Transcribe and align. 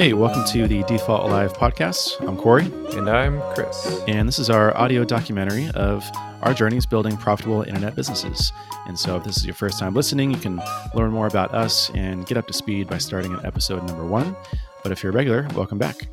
Hey, 0.00 0.14
welcome 0.14 0.46
to 0.46 0.66
the 0.66 0.82
Default 0.84 1.24
Alive 1.24 1.52
podcast. 1.52 2.26
I'm 2.26 2.34
Corey, 2.34 2.64
And 2.96 3.06
I'm 3.06 3.38
Chris. 3.52 4.00
and 4.08 4.26
this 4.26 4.38
is 4.38 4.48
our 4.48 4.74
audio 4.74 5.04
documentary 5.04 5.68
of 5.74 6.10
our 6.40 6.54
journeys 6.54 6.86
building 6.86 7.18
profitable 7.18 7.64
internet 7.64 7.94
businesses. 7.96 8.50
And 8.86 8.98
so, 8.98 9.16
if 9.18 9.24
this 9.24 9.36
is 9.36 9.44
your 9.44 9.54
first 9.54 9.78
time 9.78 9.92
listening, 9.92 10.30
you 10.30 10.38
can 10.38 10.58
learn 10.94 11.10
more 11.10 11.26
about 11.26 11.52
us 11.52 11.90
and 11.90 12.24
get 12.24 12.38
up 12.38 12.46
to 12.46 12.54
speed 12.54 12.88
by 12.88 12.96
starting 12.96 13.34
at 13.34 13.44
episode 13.44 13.86
number 13.86 14.06
one. 14.06 14.34
But 14.82 14.90
if 14.90 15.02
you're 15.02 15.12
a 15.12 15.14
regular, 15.14 15.46
welcome 15.54 15.76
back. 15.76 16.08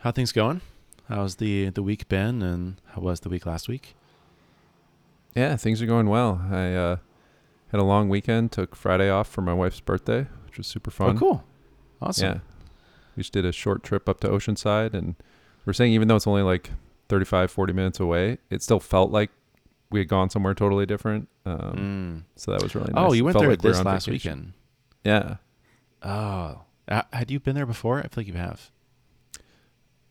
How 0.00 0.12
things 0.12 0.32
going? 0.32 0.60
How's 1.08 1.36
the 1.36 1.70
the 1.70 1.82
week 1.82 2.10
been, 2.10 2.42
and 2.42 2.76
how 2.88 3.00
was 3.00 3.20
the 3.20 3.30
week 3.30 3.46
last 3.46 3.68
week? 3.68 3.94
Yeah, 5.34 5.56
things 5.56 5.80
are 5.80 5.86
going 5.86 6.10
well. 6.10 6.42
I 6.52 6.74
uh, 6.74 6.96
had 7.76 7.80
a 7.80 7.84
long 7.84 8.08
weekend, 8.08 8.52
took 8.52 8.76
Friday 8.76 9.10
off 9.10 9.28
for 9.28 9.42
my 9.42 9.52
wife's 9.52 9.80
birthday, 9.80 10.26
which 10.46 10.58
was 10.58 10.66
super 10.66 10.90
fun. 10.90 11.16
Oh, 11.16 11.18
cool, 11.18 11.44
awesome. 12.00 12.26
Yeah. 12.26 12.38
We 13.16 13.20
just 13.22 13.32
did 13.32 13.44
a 13.44 13.52
short 13.52 13.82
trip 13.82 14.08
up 14.08 14.20
to 14.20 14.28
Oceanside, 14.28 14.94
and 14.94 15.16
we're 15.66 15.72
saying 15.72 15.92
even 15.92 16.08
though 16.08 16.16
it's 16.16 16.26
only 16.26 16.42
like 16.42 16.70
35, 17.08 17.50
40 17.50 17.72
minutes 17.72 17.98
away, 18.00 18.38
it 18.50 18.62
still 18.62 18.80
felt 18.80 19.10
like 19.10 19.30
we 19.90 19.98
had 20.00 20.08
gone 20.08 20.30
somewhere 20.30 20.54
totally 20.54 20.86
different. 20.86 21.28
Um, 21.46 22.22
Mm. 22.22 22.22
So 22.36 22.52
that 22.52 22.62
was 22.62 22.74
really 22.74 22.92
nice. 22.92 23.04
Oh, 23.10 23.12
you 23.12 23.24
went 23.24 23.34
Felt 23.34 23.42
there 23.42 23.50
like 23.50 23.62
this 23.62 23.82
last 23.84 24.06
vacation. 24.06 24.52
weekend. 25.04 25.40
Yeah. 26.02 26.08
Oh, 26.08 26.60
Uh, 26.86 27.02
had 27.12 27.30
you 27.30 27.40
been 27.40 27.54
there 27.54 27.66
before? 27.66 27.98
I 27.98 28.02
feel 28.02 28.10
like 28.18 28.26
you 28.26 28.34
have. 28.34 28.70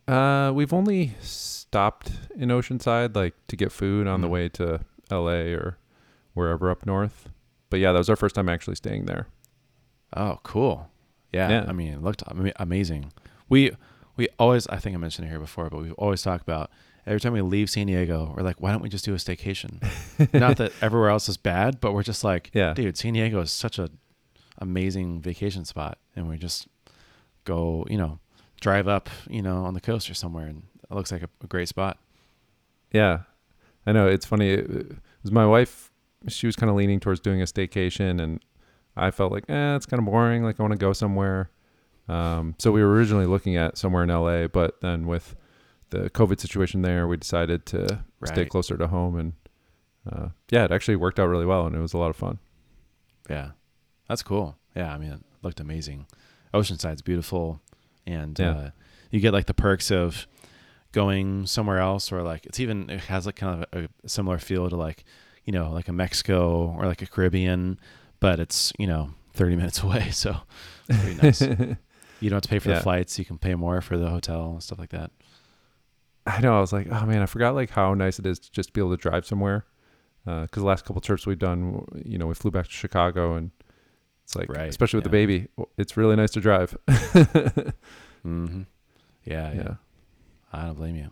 Uh, 0.08 0.52
we've 0.54 0.74
only 0.74 1.14
stopped 1.22 2.12
in 2.36 2.50
Oceanside, 2.50 3.16
like 3.16 3.36
to 3.48 3.56
get 3.56 3.72
food 3.72 4.08
on 4.08 4.22
the 4.22 4.28
Mm. 4.28 4.32
way 4.32 4.50
to 4.50 4.82
LA 5.10 5.54
or 5.54 5.78
wherever 6.34 6.70
up 6.70 6.86
north. 6.86 7.30
But 7.74 7.80
yeah, 7.80 7.92
that 7.92 7.98
was 7.98 8.08
our 8.08 8.16
first 8.16 8.36
time 8.36 8.50
actually 8.50 8.76
staying 8.76 9.06
there. 9.06 9.26
Oh, 10.16 10.38
cool. 10.44 10.92
Yeah, 11.32 11.50
Yeah. 11.50 11.66
I 11.68 11.72
mean, 11.72 11.92
it 11.92 12.04
looked 12.04 12.22
amazing. 12.58 13.12
We 13.50 13.72
we 14.16 14.28
always, 14.38 14.68
I 14.68 14.78
think 14.78 14.96
I 14.96 15.00
mentioned 15.00 15.26
it 15.28 15.32
here 15.32 15.40
before, 15.40 15.72
but 15.72 15.82
we 15.82 15.90
always 15.94 16.22
talk 16.22 16.40
about 16.42 16.70
every 17.08 17.20
time 17.20 17.34
we 17.34 17.42
leave 17.42 17.72
San 17.72 17.88
Diego, 17.88 18.32
we're 18.38 18.44
like, 18.44 18.62
why 18.62 18.72
don't 18.72 18.84
we 18.84 18.90
just 18.90 19.06
do 19.06 19.14
a 19.16 19.18
staycation? 19.18 19.82
Not 20.40 20.58
that 20.58 20.72
everywhere 20.84 21.10
else 21.10 21.28
is 21.28 21.36
bad, 21.38 21.82
but 21.82 21.94
we're 21.94 22.04
just 22.04 22.24
like, 22.24 22.52
Yeah. 22.54 22.76
dude, 22.76 22.96
San 22.96 23.14
Diego 23.14 23.40
is 23.42 23.52
such 23.52 23.80
a 23.80 23.90
amazing 24.60 25.20
vacation 25.20 25.66
spot, 25.66 25.98
and 26.16 26.30
we 26.30 26.38
just 26.38 26.68
go, 27.44 27.88
you 27.90 27.98
know, 27.98 28.20
drive 28.62 28.88
up, 28.88 29.10
you 29.28 29.42
know, 29.42 29.66
on 29.66 29.74
the 29.74 29.82
coast 29.82 30.12
or 30.12 30.14
somewhere, 30.14 30.46
and 30.46 30.62
it 30.92 30.94
looks 30.94 31.12
like 31.12 31.24
a, 31.24 31.30
a 31.44 31.48
great 31.48 31.70
spot. 31.70 31.98
Yeah, 32.92 33.22
I 33.88 33.94
know. 33.94 34.06
It's 34.08 34.28
funny. 34.28 34.50
It, 34.52 34.70
it 34.70 34.92
was 35.24 35.32
my 35.32 35.48
wife. 35.48 35.90
She 36.28 36.46
was 36.46 36.56
kind 36.56 36.70
of 36.70 36.76
leaning 36.76 37.00
towards 37.00 37.20
doing 37.20 37.42
a 37.42 37.46
staycation, 37.46 38.22
and 38.22 38.40
I 38.96 39.12
felt 39.12 39.32
like, 39.32 39.50
eh, 39.50 39.76
it's 39.76 39.86
kind 39.86 40.00
of 40.00 40.06
boring. 40.06 40.44
Like 40.44 40.60
I 40.60 40.64
want 40.64 40.72
to 40.74 40.78
go 40.78 40.94
somewhere. 40.94 41.50
Um, 42.08 42.56
so 42.60 42.72
we 42.72 42.84
were 42.84 42.92
originally 42.94 43.26
looking 43.26 43.56
at 43.56 43.78
somewhere 43.78 44.04
in 44.04 44.10
LA, 44.10 44.48
but 44.48 44.82
then 44.82 45.08
with 45.08 45.36
the 45.90 46.10
COVID 46.10 46.40
situation 46.40 46.82
there, 46.82 47.08
we 47.08 47.18
decided 47.18 47.66
to 47.68 48.04
stay 48.26 48.46
closer 48.46 48.78
to 48.78 48.88
home, 48.88 49.18
and 49.18 49.34
uh, 50.12 50.30
yeah, 50.50 50.66
it 50.66 50.72
actually 50.72 50.96
worked 50.98 51.20
out 51.20 51.28
really 51.28 51.46
well, 51.46 51.66
and 51.66 51.76
it 51.76 51.80
was 51.80 51.94
a 51.94 51.98
lot 51.98 52.10
of 52.10 52.16
fun. 52.16 52.40
Yeah, 53.30 53.52
that's 54.10 54.22
cool. 54.24 54.58
Yeah, 54.76 54.94
I 54.94 54.98
mean, 54.98 55.12
it 55.14 55.22
looked 55.44 55.60
amazing. 55.60 56.08
Oceanside's 56.54 57.02
beautiful, 57.02 57.62
and 58.06 58.38
Yeah. 58.38 58.52
uh, 58.52 58.70
you 59.12 59.20
get 59.20 59.34
like 59.34 59.46
the 59.46 59.54
perks 59.54 59.92
of 59.92 60.28
going 60.92 61.46
somewhere 61.48 61.80
else, 61.80 62.12
or 62.12 62.22
like 62.22 62.46
it's 62.46 62.60
even 62.60 62.90
it 62.90 63.02
has 63.02 63.26
like 63.26 63.36
kind 63.38 63.64
of 63.72 63.84
a, 63.84 63.90
a 64.04 64.10
similar 64.10 64.40
feel 64.40 64.70
to 64.70 64.76
like 64.76 65.04
you 65.46 65.54
know 65.54 65.72
like 65.72 65.88
a 65.88 65.94
Mexico 65.94 66.74
or 66.78 66.86
like 66.86 67.02
a 67.02 67.06
Caribbean, 67.08 67.80
but 68.20 68.40
it's 68.40 68.72
you 68.80 68.88
know 68.88 69.12
thirty 69.34 69.56
minutes 69.62 69.82
away, 69.84 70.10
so 70.12 70.38
it's 70.90 71.00
pretty 71.00 71.22
nice. 71.22 71.42
you 72.22 72.30
don't 72.30 72.38
have 72.38 72.42
to 72.44 72.50
pay 72.50 72.60
for 72.60 72.70
Yeah. 72.70 72.76
the 72.76 72.82
flights; 72.82 73.18
you 73.20 73.26
can 73.26 73.38
pay 73.38 73.56
more 73.56 73.82
for 73.82 73.98
the 73.98 74.10
hotel 74.10 74.52
and 74.52 74.64
stuff 74.64 74.80
like 74.80 74.90
that. 74.92 75.12
I 76.26 76.40
know. 76.40 76.56
I 76.58 76.62
was 76.62 76.72
like, 76.72 76.88
oh 76.90 77.06
man, 77.06 77.22
I 77.22 77.26
forgot 77.26 77.54
like 77.56 77.70
how 77.72 77.94
nice 77.94 78.18
it 78.20 78.26
is 78.26 78.40
to 78.40 78.52
just 78.52 78.72
be 78.74 78.80
able 78.82 78.92
to 78.92 78.98
drive 78.98 79.26
somewhere. 79.26 79.66
Because 80.26 80.62
the 80.62 80.66
last 80.66 80.86
couple 80.86 81.02
trips 81.02 81.28
we've 81.28 81.38
done, 81.38 81.86
you 82.06 82.18
know, 82.18 82.28
we 82.28 82.34
flew 82.34 82.50
back 82.50 82.64
to 82.68 82.72
Chicago, 82.72 83.36
and 83.36 83.52
it's 84.24 84.38
like, 84.38 84.48
Right, 84.48 84.70
especially 84.70 84.98
with 85.00 85.04
the 85.04 85.10
baby, 85.10 85.48
it's 85.78 85.98
really 85.98 86.16
nice 86.16 86.32
to 86.32 86.40
drive. 86.40 86.78
Mm-hmm. 88.26 88.62
Yeah, 89.26 89.52
yeah, 89.54 89.54
yeah. 89.54 89.74
I 90.54 90.64
don't 90.66 90.76
blame 90.76 90.96
you. 90.96 91.12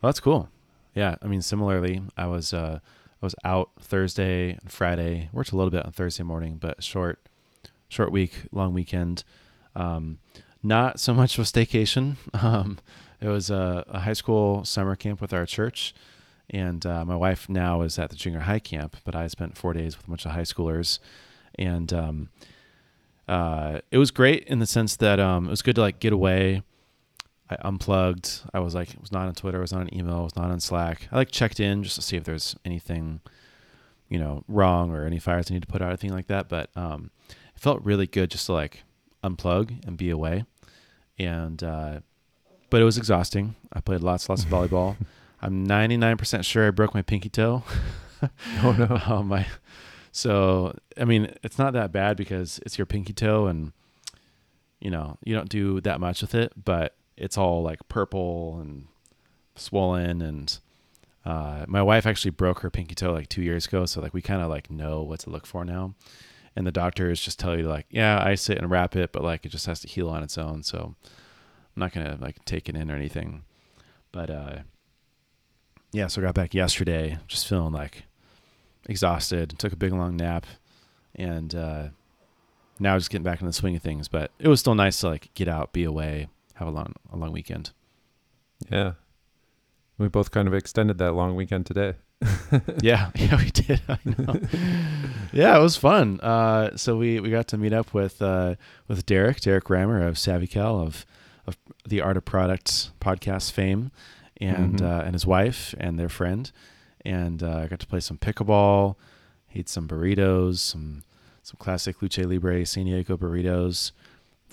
Well, 0.00 0.08
that's 0.10 0.20
cool. 0.20 0.48
Yeah, 0.94 1.16
I 1.22 1.26
mean, 1.26 1.42
similarly, 1.42 2.02
I 2.16 2.26
was 2.26 2.52
uh, 2.52 2.80
I 3.22 3.26
was 3.26 3.34
out 3.44 3.70
Thursday 3.80 4.58
and 4.60 4.70
Friday. 4.70 5.28
Worked 5.32 5.52
a 5.52 5.56
little 5.56 5.70
bit 5.70 5.86
on 5.86 5.92
Thursday 5.92 6.24
morning, 6.24 6.56
but 6.60 6.82
short, 6.82 7.20
short 7.88 8.10
week, 8.10 8.32
long 8.50 8.74
weekend. 8.74 9.22
Um, 9.76 10.18
not 10.60 10.98
so 10.98 11.14
much 11.14 11.38
of 11.38 11.44
a 11.44 11.46
staycation. 11.46 12.16
Um, 12.42 12.78
it 13.20 13.28
was 13.28 13.50
a, 13.50 13.84
a 13.86 14.00
high 14.00 14.14
school 14.14 14.64
summer 14.64 14.96
camp 14.96 15.20
with 15.20 15.32
our 15.32 15.46
church, 15.46 15.94
and 16.50 16.84
uh, 16.84 17.04
my 17.04 17.14
wife 17.14 17.48
now 17.48 17.82
is 17.82 17.96
at 17.96 18.10
the 18.10 18.16
junior 18.16 18.40
high 18.40 18.58
camp. 18.58 18.96
But 19.04 19.14
I 19.14 19.28
spent 19.28 19.56
four 19.56 19.72
days 19.72 19.96
with 19.96 20.06
a 20.06 20.10
bunch 20.10 20.26
of 20.26 20.32
high 20.32 20.42
schoolers, 20.42 20.98
and 21.54 21.92
um, 21.92 22.30
uh, 23.28 23.78
it 23.92 23.98
was 23.98 24.10
great 24.10 24.42
in 24.48 24.58
the 24.58 24.66
sense 24.66 24.96
that 24.96 25.20
um, 25.20 25.46
it 25.46 25.50
was 25.50 25.62
good 25.62 25.76
to 25.76 25.82
like 25.82 26.00
get 26.00 26.12
away. 26.12 26.62
I 27.52 27.68
unplugged. 27.68 28.40
I 28.54 28.60
was 28.60 28.74
like, 28.74 28.94
it 28.94 29.00
was 29.00 29.12
not 29.12 29.26
on 29.26 29.34
Twitter, 29.34 29.58
it 29.58 29.62
was 29.62 29.72
not 29.72 29.82
on 29.82 29.94
email, 29.94 30.24
was 30.24 30.36
not 30.36 30.50
on 30.50 30.60
Slack. 30.60 31.08
I 31.12 31.16
like 31.16 31.30
checked 31.30 31.60
in 31.60 31.82
just 31.82 31.96
to 31.96 32.02
see 32.02 32.16
if 32.16 32.24
there's 32.24 32.56
anything, 32.64 33.20
you 34.08 34.18
know, 34.18 34.44
wrong 34.48 34.90
or 34.94 35.04
any 35.04 35.18
fires 35.18 35.50
I 35.50 35.54
need 35.54 35.62
to 35.62 35.68
put 35.68 35.82
out, 35.82 35.86
or 35.86 35.90
anything 35.90 36.12
like 36.12 36.28
that. 36.28 36.48
But 36.48 36.70
um, 36.76 37.10
it 37.28 37.60
felt 37.60 37.82
really 37.82 38.06
good 38.06 38.30
just 38.30 38.46
to 38.46 38.52
like 38.52 38.84
unplug 39.22 39.86
and 39.86 39.96
be 39.96 40.10
away. 40.10 40.44
And 41.18 41.62
uh, 41.62 42.00
but 42.70 42.80
it 42.80 42.84
was 42.84 42.96
exhausting. 42.96 43.54
I 43.72 43.80
played 43.80 44.00
lots, 44.00 44.28
lots 44.28 44.44
of 44.44 44.48
volleyball. 44.50 44.96
I'm 45.40 45.66
99% 45.66 46.44
sure 46.44 46.68
I 46.68 46.70
broke 46.70 46.94
my 46.94 47.02
pinky 47.02 47.28
toe. 47.28 47.64
Oh 48.62 48.72
no. 48.78 49.00
Oh 49.08 49.22
my. 49.22 49.46
So 50.12 50.76
I 50.96 51.04
mean, 51.04 51.34
it's 51.42 51.58
not 51.58 51.72
that 51.72 51.90
bad 51.92 52.16
because 52.16 52.60
it's 52.64 52.78
your 52.78 52.86
pinky 52.86 53.12
toe, 53.12 53.46
and 53.46 53.72
you 54.80 54.90
know 54.90 55.18
you 55.24 55.34
don't 55.34 55.48
do 55.48 55.80
that 55.80 56.00
much 56.00 56.20
with 56.20 56.34
it, 56.34 56.52
but 56.62 56.94
it's 57.22 57.38
all 57.38 57.62
like 57.62 57.88
purple 57.88 58.58
and 58.60 58.88
swollen. 59.54 60.20
And 60.20 60.58
uh, 61.24 61.64
my 61.68 61.80
wife 61.80 62.04
actually 62.04 62.32
broke 62.32 62.58
her 62.60 62.70
pinky 62.70 62.96
toe 62.96 63.12
like 63.12 63.28
two 63.28 63.42
years 63.42 63.66
ago, 63.66 63.86
so 63.86 64.00
like 64.00 64.12
we 64.12 64.20
kind 64.20 64.42
of 64.42 64.50
like 64.50 64.70
know 64.70 65.02
what 65.02 65.20
to 65.20 65.30
look 65.30 65.46
for 65.46 65.64
now. 65.64 65.94
And 66.56 66.66
the 66.66 66.72
doctors 66.72 67.20
just 67.20 67.38
tell 67.38 67.56
you 67.56 67.68
like, 67.68 67.86
yeah, 67.88 68.22
ice 68.22 68.50
it 68.50 68.58
and 68.58 68.68
wrap 68.68 68.96
it, 68.96 69.12
but 69.12 69.22
like 69.22 69.46
it 69.46 69.50
just 69.50 69.66
has 69.66 69.80
to 69.80 69.88
heal 69.88 70.10
on 70.10 70.24
its 70.24 70.36
own. 70.36 70.64
So 70.64 70.96
I'm 71.08 71.80
not 71.80 71.92
gonna 71.92 72.18
like 72.20 72.44
take 72.44 72.68
it 72.68 72.76
in 72.76 72.90
or 72.90 72.96
anything. 72.96 73.44
But 74.10 74.28
uh, 74.28 74.56
yeah, 75.92 76.08
so 76.08 76.20
I 76.20 76.24
got 76.24 76.34
back 76.34 76.54
yesterday, 76.54 77.18
just 77.28 77.48
feeling 77.48 77.72
like 77.72 78.02
exhausted. 78.88 79.54
Took 79.58 79.72
a 79.72 79.76
big 79.76 79.92
long 79.92 80.16
nap, 80.16 80.44
and 81.14 81.54
uh, 81.54 81.88
now 82.80 82.98
just 82.98 83.10
getting 83.10 83.22
back 83.22 83.40
in 83.40 83.46
the 83.46 83.52
swing 83.52 83.76
of 83.76 83.82
things. 83.82 84.08
But 84.08 84.32
it 84.40 84.48
was 84.48 84.58
still 84.58 84.74
nice 84.74 85.00
to 85.00 85.08
like 85.08 85.32
get 85.34 85.46
out, 85.46 85.72
be 85.72 85.84
away, 85.84 86.28
have 86.54 86.68
a 86.68 86.70
long 86.70 86.94
a 87.12 87.16
long 87.16 87.32
weekend. 87.32 87.70
Yeah. 88.70 88.92
We 89.98 90.08
both 90.08 90.30
kind 90.30 90.48
of 90.48 90.54
extended 90.54 90.98
that 90.98 91.12
long 91.12 91.36
weekend 91.36 91.66
today. 91.66 91.94
yeah, 92.82 93.10
yeah, 93.16 93.36
we 93.36 93.50
did. 93.50 93.80
I 93.88 93.98
know. 94.04 94.40
yeah, 95.32 95.56
it 95.56 95.60
was 95.60 95.76
fun. 95.76 96.20
Uh, 96.20 96.76
so 96.76 96.96
we 96.96 97.20
we 97.20 97.30
got 97.30 97.48
to 97.48 97.58
meet 97.58 97.72
up 97.72 97.92
with 97.94 98.20
uh, 98.22 98.54
with 98.88 99.04
Derrick, 99.06 99.40
Derrick 99.40 99.64
Reimer 99.64 100.06
of 100.06 100.14
SavvyCal 100.14 100.84
of 100.86 101.04
of 101.46 101.56
the 101.86 102.00
Art 102.00 102.16
of 102.16 102.24
Products 102.24 102.92
podcast 103.00 103.50
fame, 103.52 103.90
and 104.40 104.78
Mhm. 104.78 104.82
uh, 104.82 105.02
and 105.04 105.14
his 105.14 105.26
wife 105.26 105.74
and 105.78 105.98
their 105.98 106.08
friend, 106.08 106.50
and 107.04 107.42
uh, 107.42 107.58
I 107.58 107.66
got 107.66 107.80
to 107.80 107.86
play 107.86 108.00
some 108.00 108.18
pickleball, 108.18 108.94
ate 109.54 109.68
some 109.68 109.86
burritos, 109.88 110.58
some 110.58 111.02
some 111.42 111.56
classic 111.58 111.98
Lucha 112.00 112.24
Libre 112.24 112.64
San 112.64 112.84
Diego 112.86 113.16
burritos, 113.16 113.90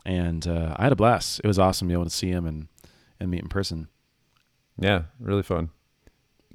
and 0.06 0.48
uh, 0.48 0.76
I 0.78 0.84
had 0.84 0.92
a 0.92 0.96
blast. 0.96 1.42
It 1.44 1.48
was 1.48 1.60
awesome 1.60 1.88
to 1.88 1.92
be 1.92 1.94
able 1.94 2.06
to 2.06 2.10
see 2.10 2.30
him 2.30 2.46
and 2.46 2.68
and 3.20 3.30
meet 3.30 3.42
in 3.42 3.50
person. 3.50 3.88
Yeah, 4.78 5.04
really 5.20 5.44
fun. 5.44 5.70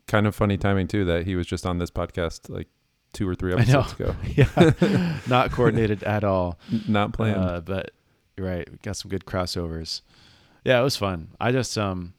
Kind 0.06 0.26
of 0.26 0.34
funny 0.34 0.56
timing 0.56 0.88
too 0.88 1.04
that 1.04 1.26
he 1.26 1.36
was 1.36 1.46
just 1.46 1.66
on 1.66 1.78
this 1.78 1.90
podcast 1.90 2.48
like 2.48 2.68
two 3.12 3.28
or 3.28 3.34
three 3.34 3.52
episodes 3.52 3.92
ago. 3.92 4.14
yeah, 4.34 5.18
not 5.28 5.52
coordinated 5.52 6.02
at 6.04 6.24
all. 6.24 6.58
Not 6.88 7.12
planned. 7.12 7.40
Uh, 7.40 7.60
but 7.60 7.92
you're 8.36 8.46
right, 8.46 8.68
we 8.70 8.78
got 8.82 8.96
some 8.96 9.10
good 9.10 9.24
crossovers. 9.24 10.02
Yeah, 10.64 10.80
it 10.80 10.82
was 10.82 10.96
fun. 10.96 11.28
I 11.40 11.52
just 11.52 11.76
um 11.78 12.14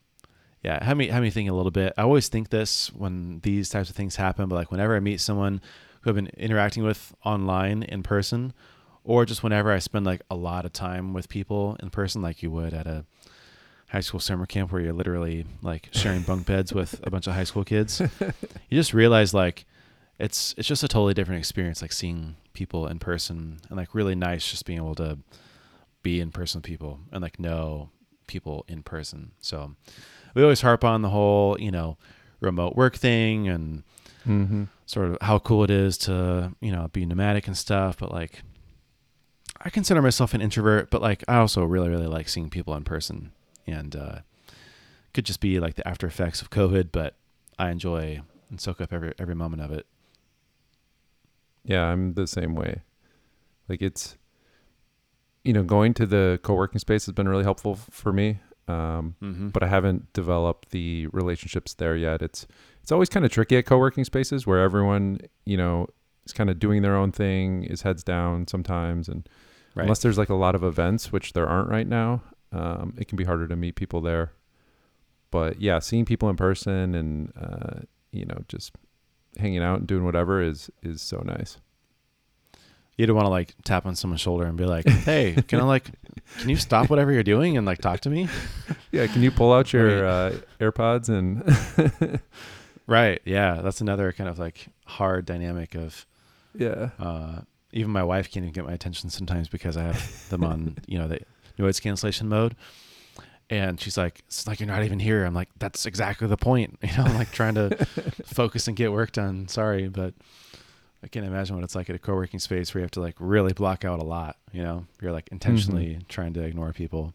yeah, 0.64 0.84
had 0.84 0.98
me 0.98 1.08
had 1.08 1.22
me 1.22 1.30
thinking 1.30 1.50
a 1.50 1.56
little 1.56 1.72
bit. 1.72 1.94
I 1.98 2.02
always 2.02 2.28
think 2.28 2.50
this 2.50 2.92
when 2.94 3.40
these 3.42 3.70
types 3.70 3.90
of 3.90 3.96
things 3.96 4.16
happen, 4.16 4.50
but 4.50 4.56
like 4.56 4.72
whenever 4.72 4.96
I 4.96 5.00
meet 5.00 5.22
someone 5.22 5.62
who 6.02 6.10
I've 6.10 6.16
been 6.16 6.32
interacting 6.38 6.84
with 6.84 7.14
online 7.24 7.84
in 7.84 8.02
person, 8.02 8.54
or 9.06 9.26
just 9.26 9.44
whenever 9.44 9.72
I 9.72 9.80
spend 9.80 10.06
like 10.06 10.22
a 10.30 10.36
lot 10.36 10.66
of 10.66 10.74
time 10.74 11.14
with 11.14 11.30
people 11.30 11.78
in 11.82 11.90
person, 11.90 12.22
like 12.22 12.44
you 12.44 12.52
would 12.52 12.74
at 12.74 12.88
a 12.88 13.06
high 13.90 14.00
school 14.02 14.20
summer 14.20 14.46
camp 14.46 14.72
where 14.72 14.82
you're 14.82 14.94
literally 14.94 15.46
like 15.62 15.90
sharing 15.92 16.24
bunk 16.24 16.46
beds 16.48 16.74
with 16.74 17.00
a 17.04 17.10
bunch 17.12 17.28
of 17.28 17.34
high 17.34 17.44
school 17.46 17.64
kids, 17.64 18.02
you 18.02 18.78
just 18.78 18.94
realize 18.94 19.34
like 19.34 19.66
it's 20.20 20.54
it's 20.58 20.68
just 20.68 20.84
a 20.84 20.88
totally 20.88 21.14
different 21.14 21.40
experience 21.40 21.82
like 21.82 21.92
seeing 21.92 22.36
people 22.54 22.88
in 22.88 22.98
person 23.00 23.60
and 23.70 23.78
like 23.78 23.94
really 23.94 24.16
nice 24.16 24.50
just 24.50 24.66
being 24.66 24.80
able 24.80 24.96
to 24.96 25.18
be 26.04 26.22
in 26.22 26.32
person 26.32 26.60
with 26.60 26.66
people 26.66 27.00
and 27.12 27.22
like 27.22 27.38
know 27.40 27.90
people 28.26 28.64
in 28.70 28.82
person 28.82 29.32
so 29.42 29.76
we 30.34 30.42
always 30.42 30.62
harp 30.62 30.84
on 30.86 31.02
the 31.02 31.10
whole 31.10 31.60
you 31.60 31.70
know 31.70 31.98
remote 32.40 32.76
work 32.76 32.96
thing 32.96 33.48
and 33.48 33.84
Mm-hmm. 34.26 34.64
sort 34.88 35.08
of 35.12 35.18
how 35.22 35.38
cool 35.38 35.64
it 35.66 35.70
is 35.70 35.98
to 36.00 36.52
you 36.62 36.72
know 36.72 36.88
be 36.94 37.06
nomadic 37.06 37.46
and 37.48 37.56
stuff 37.58 37.98
but 38.00 38.12
like 38.12 38.42
i 39.66 39.70
consider 39.70 40.02
myself 40.02 40.34
an 40.34 40.42
introvert 40.42 40.90
but 40.90 41.02
like 41.02 41.24
i 41.28 41.36
also 41.36 41.64
really 41.66 41.90
really 41.90 42.08
like 42.08 42.30
seeing 42.30 42.50
people 42.50 42.74
in 42.76 42.84
person 42.84 43.32
and 43.68 43.96
uh 43.96 44.20
could 45.14 45.26
just 45.26 45.42
be 45.42 45.60
like 45.60 45.76
the 45.76 45.86
after 45.88 46.08
effects 46.08 46.42
of 46.42 46.50
covid 46.50 46.90
but 46.94 47.16
i 47.60 47.70
enjoy 47.70 48.22
and 48.50 48.62
soak 48.62 48.80
up 48.80 48.94
every 48.94 49.14
every 49.20 49.36
moment 49.36 49.62
of 49.62 49.72
it 49.72 49.86
Yeah, 51.64 51.86
I'm 51.86 52.14
the 52.14 52.28
same 52.28 52.54
way. 52.54 52.84
Like 53.68 53.82
it's, 53.82 54.18
you 55.44 55.52
know, 55.52 55.64
going 55.64 55.96
to 55.96 56.06
the 56.06 56.40
co-working 56.44 56.78
space 56.80 57.08
has 57.08 57.14
been 57.16 57.28
really 57.28 57.44
helpful 57.44 57.74
f- 57.74 57.88
for 57.90 58.14
me. 58.14 58.40
Um, 58.68 59.16
mm-hmm. 59.22 59.50
but 59.50 59.64
I 59.64 59.68
haven't 59.68 60.12
developed 60.14 60.70
the 60.70 61.08
relationships 61.08 61.74
there 61.74 61.96
yet. 61.96 62.22
It's 62.22 62.46
it's 62.84 62.92
always 62.92 63.10
kind 63.10 63.26
of 63.26 63.32
tricky 63.32 63.58
at 63.58 63.66
co-working 63.66 64.06
spaces 64.06 64.46
where 64.46 64.60
everyone, 64.62 65.20
you 65.46 65.58
know, 65.58 65.88
is 66.26 66.34
kind 66.34 66.50
of 66.52 66.60
doing 66.60 66.82
their 66.84 66.96
own 66.96 67.12
thing, 67.12 67.64
is 67.64 67.82
heads 67.82 68.04
down 68.04 68.48
sometimes, 68.48 69.08
and 69.08 69.28
right 69.76 69.84
unless 69.84 70.00
there's 70.00 70.18
like 70.18 70.30
a 70.30 70.36
lot 70.36 70.56
of 70.56 70.64
events, 70.64 71.12
which 71.12 71.34
there 71.34 71.48
aren't 71.48 71.70
right 71.70 71.88
now, 71.88 72.22
um, 72.52 72.94
it 72.98 73.08
can 73.08 73.16
be 73.18 73.24
harder 73.26 73.48
to 73.48 73.56
meet 73.56 73.76
people 73.76 74.02
there. 74.02 74.32
But 75.32 75.60
yeah, 75.62 75.80
seeing 75.80 76.06
people 76.06 76.30
in 76.30 76.36
person 76.38 76.96
and 76.96 77.32
uh, 77.40 77.82
you 78.12 78.26
know 78.26 78.44
just 78.48 78.72
hanging 79.38 79.62
out 79.62 79.80
and 79.80 79.88
doing 79.88 80.06
whatever 80.06 80.42
is 80.42 80.70
is 80.82 81.02
so 81.02 81.18
nice. 81.26 81.58
you 82.98 83.06
don't 83.06 83.18
want 83.18 83.26
to 83.26 83.30
like 83.30 83.54
tap 83.66 83.86
on 83.86 83.94
someone's 83.96 84.22
shoulder 84.22 84.46
and 84.46 84.58
be 84.58 84.64
like 84.64 84.88
hey 84.88 85.36
can 85.50 85.60
i 85.60 85.64
like 85.64 85.92
can 86.40 86.50
you 86.50 86.56
stop 86.56 86.90
whatever 86.90 87.12
you're 87.12 87.24
doing 87.24 87.58
and 87.58 87.66
like 87.68 87.80
talk 87.80 88.00
to 88.00 88.10
me 88.10 88.30
Yeah, 88.94 89.08
can 89.08 89.22
you 89.22 89.32
pull 89.32 89.52
out 89.52 89.74
your 89.74 90.06
uh, 90.08 90.38
AirPods 90.62 91.10
and 91.10 92.22
right 92.88 93.22
yeah 93.26 93.62
that's 93.62 93.82
another 93.82 94.14
kind 94.14 94.30
of 94.30 94.40
like 94.40 94.68
hard 94.86 95.26
dynamic 95.26 95.76
of 95.76 96.06
yeah, 96.58 96.92
Uh, 96.98 97.42
even 97.76 97.92
my 97.92 98.04
wife 98.04 98.32
can't 98.32 98.44
even 98.44 98.54
get 98.54 98.66
my 98.66 98.72
attention 98.72 99.10
sometimes 99.10 99.50
because 99.50 99.76
I 99.78 99.84
have 99.84 100.30
them 100.30 100.44
on, 100.44 100.78
you 100.88 100.98
know, 100.98 101.08
the 101.08 101.20
noise 101.60 101.80
cancellation 101.80 102.28
mode. 102.30 102.56
And 103.48 103.80
she's 103.80 103.96
like, 103.96 104.24
"It's 104.26 104.48
like 104.48 104.60
you're 104.60 104.68
not 104.68 104.84
even 104.84 104.98
here." 104.98 105.24
I'm 105.24 105.36
like, 105.36 105.50
"That's 105.60 105.86
exactly 105.86 106.28
the 106.28 106.38
point." 106.38 106.80
You 106.84 106.98
know, 106.98 107.04
I'm 107.04 107.16
like 107.16 107.32
trying 107.32 107.54
to 107.56 107.86
focus 108.26 108.68
and 108.68 108.76
get 108.76 108.92
work 108.92 109.12
done. 109.12 109.48
Sorry, 109.48 109.88
but 109.88 110.16
I 111.04 111.08
can't 111.08 111.28
imagine 111.28 111.56
what 111.56 111.64
it's 111.64 111.76
like 111.76 111.88
at 111.88 111.96
a 111.96 112.00
co-working 112.00 112.40
space 112.40 112.74
where 112.74 112.80
you 112.80 112.86
have 112.86 112.92
to 112.92 113.02
like 113.02 113.16
really 113.20 113.54
block 113.54 113.86
out 113.86 114.00
a 114.00 114.04
lot. 114.04 114.38
You 114.52 114.64
know, 114.64 114.88
you're 115.00 115.12
like 115.12 115.28
intentionally 115.32 115.90
mm-hmm. 115.90 116.08
trying 116.10 116.34
to 116.34 116.42
ignore 116.42 116.74
people, 116.74 117.14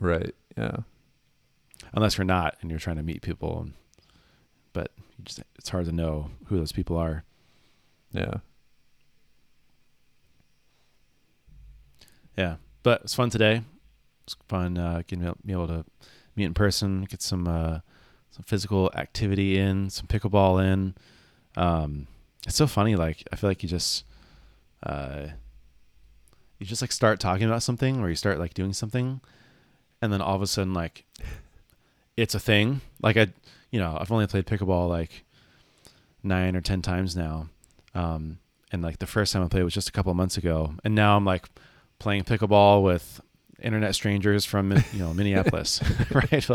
right, 0.00 0.34
yeah, 0.56 0.78
unless 1.92 2.18
you're 2.18 2.24
not 2.24 2.56
and 2.60 2.70
you're 2.70 2.80
trying 2.80 2.96
to 2.96 3.04
meet 3.04 3.22
people. 3.22 3.60
And, 3.60 3.74
but 4.72 4.90
you 5.18 5.24
just, 5.24 5.42
it's 5.56 5.68
hard 5.68 5.84
to 5.84 5.92
know 5.92 6.30
who 6.46 6.56
those 6.56 6.72
people 6.72 6.96
are. 6.96 7.22
yeah. 8.12 8.38
Yeah, 12.38 12.54
but 12.84 13.00
it's 13.02 13.16
fun 13.16 13.30
today. 13.30 13.62
It's 14.22 14.36
fun 14.48 14.78
uh, 14.78 15.02
getting 15.08 15.34
be 15.44 15.52
able 15.52 15.66
to 15.66 15.84
meet 16.36 16.44
in 16.44 16.54
person, 16.54 17.02
get 17.02 17.20
some 17.20 17.48
uh, 17.48 17.80
some 18.30 18.44
physical 18.46 18.92
activity 18.94 19.58
in, 19.58 19.90
some 19.90 20.06
pickleball 20.06 20.64
in. 20.64 20.94
Um, 21.56 22.06
it's 22.46 22.54
so 22.54 22.68
funny. 22.68 22.94
Like 22.94 23.24
I 23.32 23.36
feel 23.36 23.50
like 23.50 23.64
you 23.64 23.68
just 23.68 24.04
uh, 24.84 25.26
you 26.60 26.66
just 26.66 26.80
like 26.80 26.92
start 26.92 27.18
talking 27.18 27.44
about 27.44 27.64
something, 27.64 27.98
or 27.98 28.08
you 28.08 28.14
start 28.14 28.38
like 28.38 28.54
doing 28.54 28.72
something, 28.72 29.20
and 30.00 30.12
then 30.12 30.20
all 30.20 30.36
of 30.36 30.42
a 30.42 30.46
sudden 30.46 30.72
like 30.72 31.04
it's 32.16 32.36
a 32.36 32.40
thing. 32.40 32.82
Like 33.02 33.16
I, 33.16 33.32
you 33.72 33.80
know, 33.80 33.98
I've 34.00 34.12
only 34.12 34.28
played 34.28 34.46
pickleball 34.46 34.88
like 34.88 35.24
nine 36.22 36.54
or 36.54 36.60
ten 36.60 36.82
times 36.82 37.16
now. 37.16 37.48
Um, 37.96 38.38
and 38.70 38.80
like 38.80 39.00
the 39.00 39.06
first 39.08 39.32
time 39.32 39.42
I 39.42 39.48
played 39.48 39.64
was 39.64 39.74
just 39.74 39.88
a 39.88 39.92
couple 39.92 40.14
months 40.14 40.36
ago, 40.36 40.74
and 40.84 40.94
now 40.94 41.16
I'm 41.16 41.24
like 41.24 41.48
playing 41.98 42.24
pickleball 42.24 42.82
with 42.82 43.20
internet 43.60 43.94
strangers 43.94 44.44
from 44.44 44.72
you 44.72 44.98
know 44.98 45.12
Minneapolis, 45.14 45.80
right? 46.12 46.46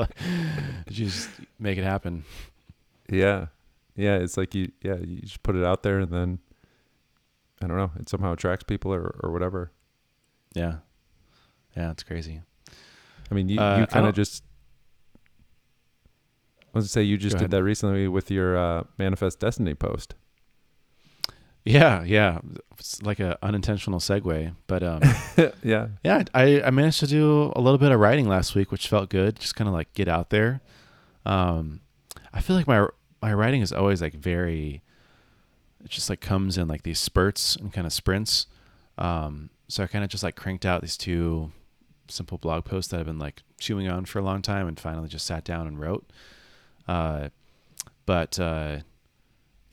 Just 0.89 1.29
make 1.59 1.77
it 1.77 1.83
happen. 1.83 2.23
Yeah. 3.09 3.47
Yeah. 3.95 4.15
It's 4.17 4.37
like 4.37 4.55
you, 4.55 4.71
yeah, 4.81 4.95
you 4.95 5.21
just 5.21 5.43
put 5.43 5.55
it 5.55 5.63
out 5.63 5.83
there 5.83 5.99
and 5.99 6.11
then, 6.11 6.39
I 7.61 7.67
don't 7.67 7.77
know, 7.77 7.91
it 7.99 8.09
somehow 8.09 8.33
attracts 8.33 8.63
people 8.63 8.93
or, 8.93 9.19
or 9.21 9.31
whatever. 9.31 9.71
Yeah, 10.53 10.75
yeah, 11.75 11.91
it's 11.91 12.03
crazy. 12.03 12.41
I 13.31 13.33
mean, 13.35 13.49
you, 13.49 13.59
Uh, 13.59 13.79
you 13.79 13.87
kind 13.87 14.05
of 14.05 14.13
just, 14.13 14.43
I 16.73 16.77
was 16.77 16.85
to 16.85 16.89
say, 16.91 17.01
you 17.03 17.17
just 17.17 17.37
did 17.37 17.51
that 17.51 17.63
recently 17.63 18.07
with 18.07 18.29
your 18.29 18.57
uh, 18.57 18.83
Manifest 18.97 19.39
Destiny 19.39 19.73
post. 19.73 20.15
Yeah, 21.65 22.03
yeah, 22.03 22.39
it's 22.77 23.01
like 23.01 23.19
an 23.19 23.35
unintentional 23.41 23.99
segue, 23.99 24.53
but 24.67 24.83
um, 24.83 25.01
yeah. 25.63 25.87
yeah, 26.03 26.23
I 26.33 26.61
I 26.61 26.69
managed 26.71 26.99
to 26.99 27.07
do 27.07 27.53
a 27.55 27.61
little 27.61 27.77
bit 27.77 27.91
of 27.91 27.99
writing 27.99 28.27
last 28.27 28.53
week, 28.53 28.69
which 28.71 28.87
felt 28.89 29.09
good. 29.09 29.39
Just 29.39 29.55
kind 29.55 29.69
of 29.69 29.73
like 29.73 29.93
get 29.93 30.09
out 30.09 30.29
there. 30.29 30.61
Um, 31.25 31.79
I 32.33 32.41
feel 32.41 32.57
like 32.57 32.67
my 32.67 32.87
my 33.21 33.33
writing 33.33 33.61
is 33.61 33.71
always 33.71 34.01
like 34.01 34.13
very. 34.13 34.81
It 35.85 35.89
just 35.89 36.09
like 36.09 36.19
comes 36.19 36.57
in 36.57 36.67
like 36.67 36.83
these 36.83 36.99
spurts 36.99 37.55
and 37.55 37.71
kind 37.71 37.87
of 37.87 37.93
sprints. 37.93 38.47
Um, 38.97 39.49
so 39.69 39.83
I 39.83 39.87
kind 39.87 40.03
of 40.03 40.09
just 40.09 40.23
like 40.23 40.35
cranked 40.35 40.65
out 40.65 40.81
these 40.81 40.97
two 40.97 41.51
simple 42.09 42.37
blog 42.37 42.65
posts 42.65 42.91
that 42.91 42.99
I've 42.99 43.05
been 43.05 43.19
like 43.19 43.41
chewing 43.59 43.87
on 43.87 44.03
for 44.03 44.19
a 44.19 44.23
long 44.23 44.41
time, 44.41 44.67
and 44.67 44.77
finally 44.77 45.07
just 45.07 45.25
sat 45.25 45.45
down 45.45 45.67
and 45.67 45.79
wrote. 45.79 46.05
Uh, 46.89 47.29
but 48.05 48.37
uh, 48.37 48.79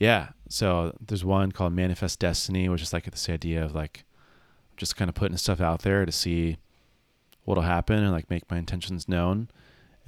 yeah, 0.01 0.29
so 0.49 0.95
there's 0.99 1.23
one 1.23 1.51
called 1.51 1.73
Manifest 1.73 2.17
Destiny, 2.19 2.67
which 2.67 2.81
is 2.81 2.91
like 2.91 3.05
this 3.09 3.29
idea 3.29 3.63
of 3.63 3.75
like 3.75 4.03
just 4.75 4.95
kind 4.95 5.09
of 5.09 5.13
putting 5.13 5.37
stuff 5.37 5.61
out 5.61 5.83
there 5.83 6.07
to 6.07 6.11
see 6.11 6.57
what'll 7.45 7.63
happen 7.63 7.99
and 8.01 8.11
like 8.11 8.27
make 8.27 8.49
my 8.49 8.57
intentions 8.57 9.07
known. 9.07 9.47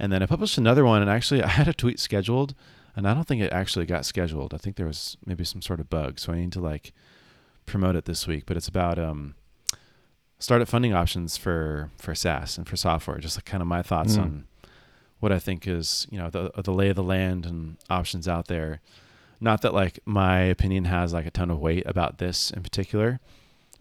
And 0.00 0.12
then 0.12 0.20
I 0.20 0.26
published 0.26 0.58
another 0.58 0.84
one, 0.84 1.00
and 1.00 1.08
actually 1.08 1.42
I 1.44 1.46
had 1.48 1.68
a 1.68 1.72
tweet 1.72 2.00
scheduled, 2.00 2.56
and 2.96 3.06
I 3.08 3.14
don't 3.14 3.22
think 3.28 3.40
it 3.40 3.52
actually 3.52 3.86
got 3.86 4.04
scheduled. 4.04 4.52
I 4.52 4.56
think 4.58 4.74
there 4.74 4.86
was 4.86 5.16
maybe 5.24 5.44
some 5.44 5.62
sort 5.62 5.78
of 5.78 5.88
bug, 5.88 6.18
so 6.18 6.32
I 6.32 6.36
need 6.40 6.52
to 6.54 6.60
like 6.60 6.92
promote 7.64 7.94
it 7.94 8.04
this 8.04 8.26
week. 8.26 8.44
But 8.46 8.56
it's 8.56 8.66
about 8.68 8.98
um, 8.98 9.36
startup 10.40 10.66
funding 10.66 10.92
options 10.92 11.36
for 11.36 11.90
for 11.98 12.16
SaaS 12.16 12.58
and 12.58 12.68
for 12.68 12.76
software. 12.76 13.18
Just 13.18 13.36
like 13.36 13.44
kind 13.44 13.62
of 13.62 13.68
my 13.68 13.82
thoughts 13.82 14.16
Mm. 14.16 14.22
on 14.22 14.44
what 15.20 15.30
I 15.30 15.38
think 15.38 15.68
is 15.68 16.08
you 16.10 16.18
know 16.18 16.30
the 16.30 16.50
the 16.64 16.72
lay 16.72 16.88
of 16.88 16.96
the 16.96 17.04
land 17.04 17.46
and 17.46 17.76
options 17.88 18.26
out 18.26 18.48
there. 18.48 18.80
Not 19.40 19.62
that 19.62 19.74
like 19.74 20.00
my 20.04 20.40
opinion 20.40 20.84
has 20.84 21.12
like 21.12 21.26
a 21.26 21.30
ton 21.30 21.50
of 21.50 21.58
weight 21.58 21.84
about 21.86 22.18
this 22.18 22.50
in 22.50 22.62
particular, 22.62 23.20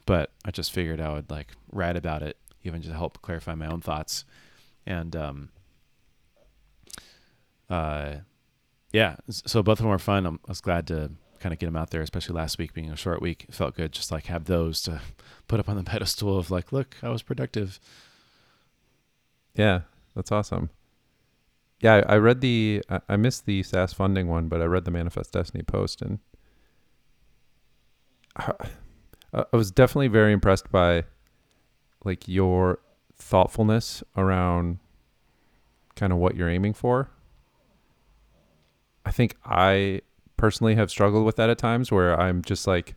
but 0.06 0.32
I 0.46 0.52
just 0.52 0.72
figured 0.72 1.00
I 1.00 1.14
would 1.14 1.30
like 1.30 1.48
write 1.72 1.96
about 1.96 2.24
it, 2.24 2.38
even 2.64 2.82
just 2.82 2.92
to 2.92 2.98
help 2.98 3.22
clarify 3.22 3.56
my 3.56 3.68
own 3.68 3.82
thoughts. 3.82 4.26
And 4.86 5.16
um, 5.16 5.50
uh, 7.70 8.16
yeah, 8.92 9.16
so 9.30 9.64
both 9.64 9.80
of 9.80 9.84
them 9.84 9.90
were 9.90 10.00
fun. 10.00 10.26
I'm, 10.26 10.40
I 10.48 10.52
was 10.52 10.62
glad 10.62 10.88
to 10.88 11.12
kind 11.40 11.54
of 11.54 11.60
get 11.60 11.68
them 11.68 11.76
out 11.76 11.92
there, 11.92 12.02
especially 12.02 12.36
last 12.36 12.58
week 12.58 12.74
being 12.74 12.92
a 12.92 12.96
short 12.96 13.22
week. 13.22 13.46
It 13.48 13.56
felt 13.56 13.76
good 13.76 13.92
just 13.92 14.12
like 14.12 14.26
have 14.26 14.46
those 14.46 14.82
to 14.84 15.02
put 15.48 15.60
up 15.60 15.70
on 15.70 15.78
the 15.78 15.84
pedestal 15.92 16.38
of 16.38 16.52
like, 16.52 16.72
look, 16.72 16.96
I 17.02 17.10
was 17.10 17.22
productive. 17.22 17.80
Yeah. 19.56 19.82
That's 20.16 20.32
awesome. 20.32 20.70
Yeah. 21.84 22.04
I, 22.08 22.16
read 22.16 22.42
the, 22.42 22.84
I, 22.90 23.02
I 23.10 23.16
missed 23.18 23.46
the 23.46 23.62
SaaS 23.62 23.94
funding 23.94 24.28
one, 24.28 24.48
but 24.48 24.62
I 24.62 24.66
read 24.66 24.86
the 24.86 24.92
Manifest 24.92 25.34
Destiny 25.34 25.64
post 25.64 26.02
and 26.02 26.20
I, 28.36 28.54
I 29.34 29.56
was 29.56 29.70
definitely 29.70 30.08
very 30.08 30.34
impressed 30.34 30.72
by 30.72 31.04
like 32.04 32.28
your 32.28 32.80
thoughtfulness 33.18 34.04
around 34.18 34.80
kind 35.96 36.12
of 36.12 36.20
what 36.20 36.36
you're 36.36 36.50
aiming 36.50 36.74
for. 36.74 37.10
I 39.06 39.12
think 39.12 39.36
I 39.46 40.02
personally 40.38 40.76
have 40.76 40.90
struggled 40.90 41.26
with 41.26 41.36
that 41.36 41.50
at 41.50 41.58
times 41.58 41.92
where 41.92 42.20
I'm 42.20 42.42
just 42.42 42.68
like 42.68 42.96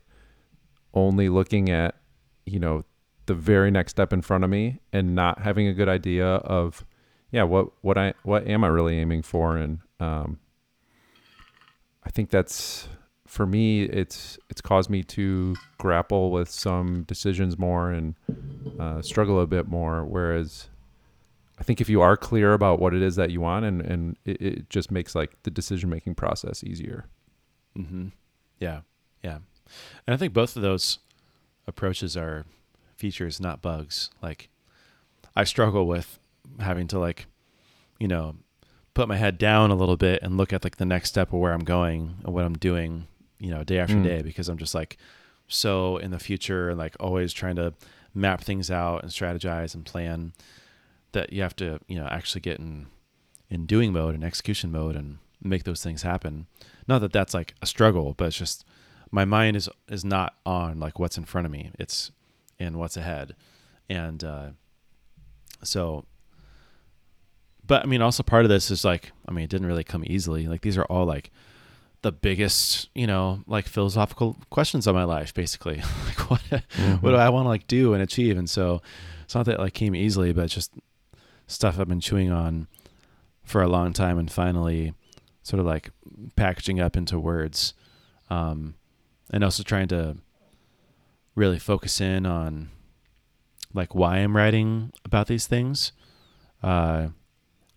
only 0.94 1.28
looking 1.28 1.68
at, 1.68 1.96
you 2.44 2.58
know, 2.58 2.84
the 3.26 3.34
very 3.34 3.70
next 3.70 3.90
step 3.90 4.12
in 4.12 4.22
front 4.22 4.44
of 4.44 4.50
me 4.50 4.78
and 4.92 5.14
not 5.14 5.40
having 5.40 5.66
a 5.66 5.74
good 5.74 5.88
idea 5.88 6.26
of 6.26 6.84
yeah, 7.36 7.42
what 7.42 7.68
what 7.82 7.98
I 7.98 8.14
what 8.22 8.48
am 8.48 8.64
I 8.64 8.68
really 8.68 8.98
aiming 8.98 9.20
for 9.20 9.58
and 9.58 9.80
um 10.00 10.38
I 12.02 12.08
think 12.08 12.30
that's 12.30 12.88
for 13.26 13.46
me 13.46 13.82
it's 13.82 14.38
it's 14.48 14.62
caused 14.62 14.88
me 14.88 15.02
to 15.02 15.54
grapple 15.76 16.30
with 16.30 16.48
some 16.48 17.02
decisions 17.02 17.58
more 17.58 17.90
and 17.90 18.14
uh, 18.80 19.02
struggle 19.02 19.38
a 19.38 19.46
bit 19.46 19.68
more 19.68 20.02
whereas 20.02 20.70
I 21.58 21.62
think 21.62 21.82
if 21.82 21.90
you 21.90 22.00
are 22.00 22.16
clear 22.16 22.54
about 22.54 22.78
what 22.78 22.94
it 22.94 23.02
is 23.02 23.16
that 23.16 23.30
you 23.30 23.42
want 23.42 23.66
and 23.66 23.82
and 23.82 24.16
it, 24.24 24.40
it 24.40 24.70
just 24.70 24.90
makes 24.90 25.14
like 25.14 25.42
the 25.42 25.50
decision 25.50 25.90
making 25.90 26.14
process 26.14 26.64
easier. 26.64 27.04
Mm-hmm. 27.76 28.08
Yeah, 28.58 28.80
yeah, 29.22 29.40
and 30.06 30.14
I 30.14 30.16
think 30.16 30.32
both 30.32 30.56
of 30.56 30.62
those 30.62 31.00
approaches 31.66 32.16
are 32.16 32.46
features, 32.96 33.40
not 33.40 33.60
bugs. 33.60 34.08
Like, 34.22 34.48
I 35.34 35.44
struggle 35.44 35.86
with 35.86 36.18
having 36.60 36.86
to 36.88 36.98
like, 36.98 37.26
you 37.98 38.08
know, 38.08 38.36
put 38.94 39.08
my 39.08 39.16
head 39.16 39.38
down 39.38 39.70
a 39.70 39.74
little 39.74 39.96
bit 39.96 40.22
and 40.22 40.36
look 40.36 40.52
at 40.52 40.64
like 40.64 40.76
the 40.76 40.84
next 40.86 41.08
step 41.10 41.32
of 41.32 41.38
where 41.38 41.52
I'm 41.52 41.64
going 41.64 42.16
and 42.24 42.32
what 42.34 42.44
I'm 42.44 42.54
doing, 42.58 43.06
you 43.38 43.50
know, 43.50 43.62
day 43.64 43.78
after 43.78 43.96
Mm. 43.96 44.04
day 44.04 44.22
because 44.22 44.48
I'm 44.48 44.58
just 44.58 44.74
like 44.74 44.96
so 45.48 45.96
in 45.98 46.10
the 46.10 46.18
future 46.18 46.70
and 46.70 46.78
like 46.78 46.96
always 46.98 47.32
trying 47.32 47.56
to 47.56 47.74
map 48.14 48.40
things 48.42 48.70
out 48.70 49.02
and 49.02 49.12
strategize 49.12 49.74
and 49.74 49.84
plan 49.84 50.32
that 51.12 51.32
you 51.32 51.42
have 51.42 51.54
to, 51.56 51.78
you 51.88 51.98
know, 51.98 52.06
actually 52.06 52.40
get 52.40 52.58
in 52.58 52.86
in 53.48 53.64
doing 53.66 53.92
mode 53.92 54.14
and 54.14 54.24
execution 54.24 54.72
mode 54.72 54.96
and 54.96 55.18
make 55.42 55.62
those 55.64 55.82
things 55.82 56.02
happen. 56.02 56.46
Not 56.88 57.00
that 57.00 57.12
that's 57.12 57.32
like 57.34 57.54
a 57.62 57.66
struggle, 57.66 58.14
but 58.16 58.26
it's 58.28 58.38
just 58.38 58.64
my 59.10 59.24
mind 59.24 59.56
is 59.56 59.68
is 59.88 60.04
not 60.04 60.34
on 60.44 60.80
like 60.80 60.98
what's 60.98 61.16
in 61.18 61.24
front 61.24 61.44
of 61.46 61.52
me. 61.52 61.70
It's 61.78 62.10
in 62.58 62.78
what's 62.78 62.96
ahead. 62.96 63.36
And 63.88 64.24
uh 64.24 64.48
so 65.62 66.04
but 67.66 67.82
I 67.82 67.86
mean 67.86 68.02
also 68.02 68.22
part 68.22 68.44
of 68.44 68.48
this 68.48 68.70
is 68.70 68.84
like 68.84 69.12
I 69.28 69.32
mean 69.32 69.44
it 69.44 69.50
didn't 69.50 69.66
really 69.66 69.84
come 69.84 70.04
easily. 70.06 70.46
Like 70.46 70.62
these 70.62 70.78
are 70.78 70.84
all 70.84 71.04
like 71.04 71.30
the 72.02 72.12
biggest, 72.12 72.88
you 72.94 73.06
know, 73.06 73.42
like 73.46 73.66
philosophical 73.66 74.36
questions 74.50 74.86
of 74.86 74.94
my 74.94 75.04
life 75.04 75.34
basically. 75.34 75.76
like 76.06 76.30
what 76.30 76.40
what 77.00 77.10
do 77.10 77.16
I 77.16 77.28
want 77.28 77.46
to 77.46 77.48
like 77.48 77.66
do 77.66 77.94
and 77.94 78.02
achieve? 78.02 78.38
And 78.38 78.48
so 78.48 78.82
it's 79.24 79.34
not 79.34 79.46
that 79.46 79.54
it 79.54 79.60
like 79.60 79.74
came 79.74 79.94
easily, 79.94 80.32
but 80.32 80.48
just 80.48 80.72
stuff 81.46 81.78
I've 81.78 81.88
been 81.88 82.00
chewing 82.00 82.30
on 82.30 82.68
for 83.42 83.62
a 83.62 83.68
long 83.68 83.92
time 83.92 84.18
and 84.18 84.30
finally 84.30 84.94
sort 85.42 85.60
of 85.60 85.66
like 85.66 85.90
packaging 86.36 86.80
up 86.80 86.96
into 86.96 87.18
words. 87.18 87.74
Um 88.30 88.74
and 89.30 89.42
also 89.42 89.62
trying 89.62 89.88
to 89.88 90.18
really 91.34 91.58
focus 91.58 92.00
in 92.00 92.26
on 92.26 92.70
like 93.74 93.94
why 93.94 94.18
I'm 94.18 94.36
writing 94.36 94.92
about 95.04 95.26
these 95.26 95.46
things. 95.46 95.92
Uh 96.62 97.08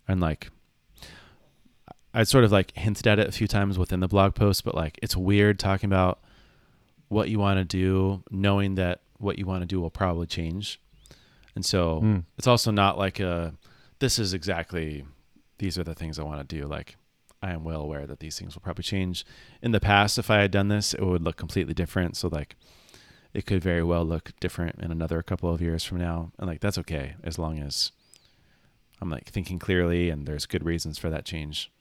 and 0.10 0.20
like 0.20 0.50
I 2.14 2.24
sort 2.24 2.44
of 2.44 2.52
like 2.52 2.76
hinted 2.76 3.06
at 3.08 3.20
it 3.20 3.28
a 3.28 3.32
few 3.32 3.48
times 3.48 3.78
within 3.78 4.00
the 4.00 4.08
blog 4.08 4.34
post, 4.36 4.64
but 4.64 4.74
like 4.76 5.00
it's 5.02 5.16
weird 5.16 5.60
talking 5.60 5.88
about 5.90 6.20
what 7.08 7.30
you 7.30 7.40
want 7.40 7.60
to 7.60 7.66
do, 7.66 8.24
knowing 8.32 8.76
that 8.76 9.02
what 9.18 9.38
you 9.38 9.46
want 9.46 9.62
to 9.62 9.66
do 9.68 9.80
will 9.80 9.92
probably 9.92 10.26
change. 10.28 10.80
And 11.56 11.66
so 11.66 12.02
Mm. 12.02 12.24
it's 12.38 12.48
also 12.48 12.72
not 12.72 12.98
like 12.98 13.20
a 13.20 13.54
this 14.00 14.18
is 14.18 14.34
exactly 14.34 15.06
these 15.60 15.78
are 15.78 15.84
the 15.84 15.94
things 15.96 16.18
I 16.18 16.24
want 16.24 16.48
to 16.48 16.56
do. 16.56 16.66
Like 16.66 16.96
I 17.42 17.52
am 17.52 17.64
well 17.64 17.82
aware 17.82 18.08
that 18.08 18.20
these 18.20 18.38
things 18.40 18.56
will 18.56 18.62
probably 18.62 18.84
change. 18.84 19.26
In 19.62 19.72
the 19.72 19.80
past, 19.80 20.18
if 20.18 20.30
I 20.32 20.38
had 20.42 20.52
done 20.52 20.68
this, 20.70 20.94
it 20.94 21.02
would 21.04 21.22
look 21.24 21.38
completely 21.38 21.74
different. 21.74 22.18
So 22.18 22.28
like 22.28 22.56
it 23.34 23.46
could 23.46 23.62
very 23.62 23.84
well 23.84 24.04
look 24.04 24.32
different 24.40 24.80
in 24.80 24.92
another 24.92 25.22
couple 25.22 25.54
of 25.54 25.62
years 25.62 25.84
from 25.84 26.00
now. 26.00 26.32
And 26.40 26.48
like 26.48 26.60
that's 26.62 26.78
okay 26.80 27.16
as 27.24 27.38
long 27.38 27.60
as 27.60 27.92
I'm 29.02 29.10
like 29.10 29.30
thinking 29.30 29.60
clearly 29.60 30.10
and 30.10 30.28
there's 30.28 30.46
good 30.46 30.66
reasons 30.66 30.98
for 30.98 31.10
that 31.10 31.26
change. 31.26 31.72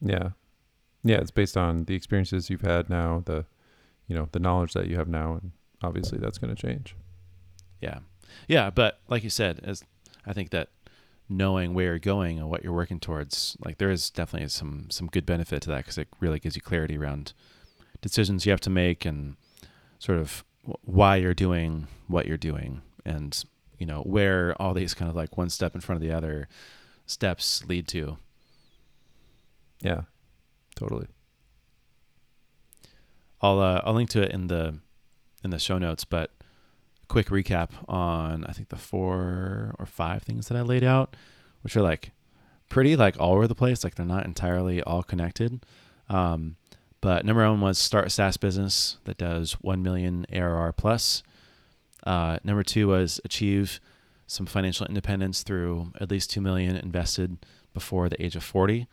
Yeah. 0.00 0.30
Yeah, 1.02 1.18
it's 1.18 1.30
based 1.30 1.56
on 1.56 1.84
the 1.84 1.94
experiences 1.94 2.50
you've 2.50 2.62
had 2.62 2.88
now, 2.88 3.22
the 3.24 3.44
you 4.06 4.14
know, 4.14 4.28
the 4.32 4.38
knowledge 4.38 4.72
that 4.74 4.86
you 4.86 4.96
have 4.96 5.08
now 5.08 5.34
and 5.34 5.52
obviously 5.82 6.18
that's 6.18 6.38
going 6.38 6.54
to 6.54 6.60
change. 6.60 6.94
Yeah. 7.80 8.00
Yeah, 8.48 8.70
but 8.70 9.00
like 9.08 9.22
you 9.22 9.30
said, 9.30 9.60
as 9.64 9.82
I 10.26 10.32
think 10.32 10.50
that 10.50 10.70
knowing 11.28 11.72
where 11.74 11.86
you're 11.86 11.98
going 11.98 12.38
and 12.38 12.50
what 12.50 12.62
you're 12.62 12.72
working 12.72 13.00
towards, 13.00 13.56
like 13.64 13.78
there 13.78 13.90
is 13.90 14.10
definitely 14.10 14.48
some 14.48 14.86
some 14.90 15.06
good 15.06 15.26
benefit 15.26 15.62
to 15.62 15.70
that 15.70 15.78
because 15.78 15.98
it 15.98 16.08
really 16.20 16.38
gives 16.38 16.56
you 16.56 16.62
clarity 16.62 16.96
around 16.96 17.32
decisions 18.00 18.44
you 18.44 18.50
have 18.52 18.60
to 18.60 18.70
make 18.70 19.04
and 19.04 19.36
sort 19.98 20.18
of 20.18 20.44
why 20.82 21.16
you're 21.16 21.34
doing 21.34 21.86
what 22.06 22.26
you're 22.26 22.36
doing 22.36 22.82
and 23.04 23.44
you 23.78 23.86
know 23.86 24.00
where 24.02 24.60
all 24.60 24.74
these 24.74 24.94
kind 24.94 25.10
of 25.10 25.16
like 25.16 25.36
one 25.36 25.50
step 25.50 25.74
in 25.74 25.80
front 25.80 26.02
of 26.02 26.08
the 26.08 26.14
other 26.14 26.48
steps 27.06 27.64
lead 27.66 27.88
to. 27.88 28.18
Yeah. 29.80 30.02
Totally. 30.74 31.06
I'll 33.40 33.60
uh, 33.60 33.82
I'll 33.84 33.94
link 33.94 34.10
to 34.10 34.22
it 34.22 34.32
in 34.32 34.48
the 34.48 34.78
in 35.42 35.50
the 35.50 35.58
show 35.58 35.78
notes, 35.78 36.04
but 36.04 36.30
quick 37.08 37.26
recap 37.28 37.70
on 37.86 38.44
I 38.46 38.52
think 38.52 38.70
the 38.70 38.76
four 38.76 39.74
or 39.78 39.86
five 39.86 40.22
things 40.22 40.48
that 40.48 40.56
I 40.56 40.62
laid 40.62 40.82
out, 40.82 41.14
which 41.62 41.76
are 41.76 41.82
like 41.82 42.12
pretty 42.68 42.96
like 42.96 43.20
all 43.20 43.34
over 43.34 43.46
the 43.46 43.54
place. 43.54 43.84
Like 43.84 43.94
they're 43.94 44.06
not 44.06 44.24
entirely 44.24 44.82
all 44.82 45.02
connected. 45.02 45.64
Um, 46.08 46.56
but 47.00 47.24
number 47.26 47.46
one 47.48 47.60
was 47.60 47.78
start 47.78 48.06
a 48.06 48.10
SaaS 48.10 48.38
business 48.38 48.96
that 49.04 49.18
does 49.18 49.52
one 49.60 49.82
million 49.82 50.24
ARR 50.32 50.72
plus. 50.72 51.22
Uh, 52.04 52.38
number 52.44 52.62
two 52.62 52.88
was 52.88 53.20
achieve 53.24 53.80
some 54.26 54.46
financial 54.46 54.86
independence 54.86 55.42
through 55.42 55.92
at 56.00 56.10
least 56.10 56.30
two 56.30 56.40
million 56.40 56.76
invested 56.76 57.38
before 57.72 58.08
the 58.08 58.22
age 58.22 58.36
of 58.36 58.44
forty. 58.44 58.86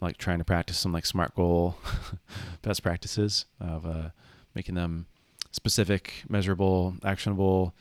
Like 0.00 0.16
trying 0.16 0.38
to 0.38 0.44
practice 0.44 0.78
some 0.78 0.92
like 0.92 1.04
smart 1.06 1.34
goal 1.34 1.76
best 2.62 2.82
practices 2.82 3.44
of 3.60 3.84
uh, 3.84 4.08
making 4.54 4.74
them 4.74 5.06
specific, 5.52 6.24
measurable, 6.28 6.96
actionable, 7.04 7.74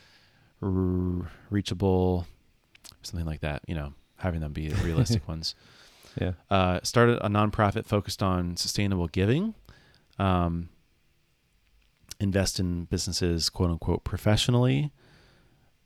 r- 0.62 1.30
reachable, 1.50 2.28
something 3.04 3.26
like 3.26 3.40
that. 3.42 3.62
You 3.68 3.76
know, 3.76 3.94
having 4.18 4.42
them 4.42 4.52
be 4.54 4.70
realistic 4.84 5.28
ones. 5.28 5.56
Yeah. 6.20 6.34
Uh, 6.50 6.80
started 6.84 7.20
a 7.24 7.30
nonprofit 7.30 7.86
focused 7.86 8.22
on 8.22 8.58
sustainable 8.58 9.08
giving. 9.08 9.54
Um, 10.18 10.70
invest 12.20 12.60
in 12.60 12.86
businesses, 12.86 13.50
quote 13.50 13.72
unquote, 13.72 14.04
professionally, 14.04 14.92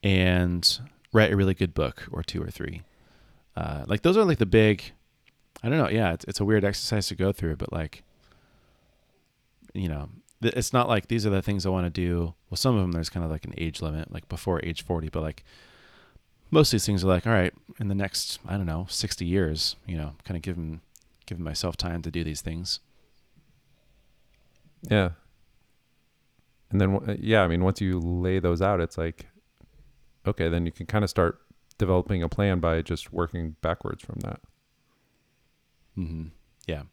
and 0.02 0.80
write 1.12 1.32
a 1.32 1.36
really 1.36 1.54
good 1.54 1.74
book 1.74 2.08
or 2.12 2.24
two 2.24 2.42
or 2.42 2.50
three. 2.50 2.82
Uh, 3.56 3.84
like 3.88 4.02
those 4.02 4.18
are 4.18 4.26
like 4.26 4.40
the 4.40 4.46
big. 4.46 4.84
I 5.64 5.70
don't 5.70 5.78
know. 5.78 5.90
Yeah, 5.90 6.14
it's, 6.14 6.26
it's 6.26 6.40
a 6.40 6.46
weird 6.46 6.66
exercise 6.66 7.08
to 7.08 7.16
go 7.16 7.32
through, 7.32 7.56
but 7.56 7.72
like, 7.72 8.04
you 9.74 9.88
know, 9.88 10.10
it's 10.42 10.74
not 10.74 10.90
like 10.90 11.08
these 11.08 11.26
are 11.26 11.30
the 11.30 11.42
things 11.42 11.66
I 11.66 11.70
want 11.70 11.86
to 11.86 11.90
do. 11.90 12.34
Well, 12.50 12.58
some 12.58 12.76
of 12.76 12.82
them 12.82 12.92
there's 12.92 13.10
kind 13.10 13.24
of 13.24 13.32
like 13.32 13.46
an 13.46 13.54
age 13.58 13.82
limit, 13.82 14.12
like 14.12 14.28
before 14.28 14.60
age 14.64 14.84
40, 14.84 15.10
but 15.10 15.22
like 15.22 15.44
most 16.52 16.70
of 16.70 16.72
these 16.74 16.86
things 16.86 17.04
are 17.04 17.08
like, 17.08 17.26
all 17.26 17.34
right, 17.34 17.54
in 17.80 17.88
the 17.88 17.96
next, 17.96 18.40
I 18.48 18.58
don't 18.58 18.66
know, 18.66 18.86
60 18.90 19.26
years, 19.26 19.76
you 19.88 19.98
know, 19.98 20.14
kind 20.24 20.36
of 20.36 20.42
giving, 20.42 20.82
giving 21.26 21.44
myself 21.44 21.78
time 21.78 22.02
to 22.02 22.12
do 22.12 22.24
these 22.24 22.42
things. 22.42 22.80
Yeah. 24.90 25.12
And 26.74 26.82
then, 26.82 27.18
yeah, 27.22 27.44
I 27.44 27.48
mean, 27.48 27.64
once 27.64 27.80
you 27.80 28.00
lay 28.00 28.40
those 28.40 28.62
out, 28.62 28.82
it's 28.82 28.98
like, 28.98 29.28
okay, 30.28 30.50
then 30.50 30.66
you 30.66 30.72
can 30.72 30.86
kind 30.88 31.04
of 31.04 31.10
start 31.10 31.40
developing 31.78 32.24
a 32.24 32.28
plan 32.30 32.60
by 32.60 32.82
just 32.82 33.14
working 33.14 33.56
backwards 33.62 34.04
from 34.04 34.20
that. 34.22 34.42
hmm 35.96 36.24
Yeah. 36.68 36.84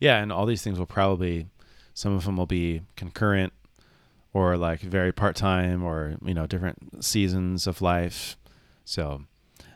Yeah. 0.00 0.22
And 0.22 0.30
all 0.32 0.46
these 0.46 0.62
things 0.62 0.78
will 0.78 0.86
probably, 0.86 1.48
some 1.94 2.12
of 2.14 2.24
them 2.24 2.36
will 2.36 2.46
be 2.46 2.82
concurrent 2.96 3.52
or 4.32 4.56
like 4.56 4.80
very 4.80 5.10
part 5.12 5.34
time 5.34 5.82
or, 5.82 6.16
you 6.24 6.32
know, 6.34 6.46
different 6.46 7.04
seasons 7.04 7.66
of 7.66 7.82
life. 7.82 8.36
So 8.84 9.22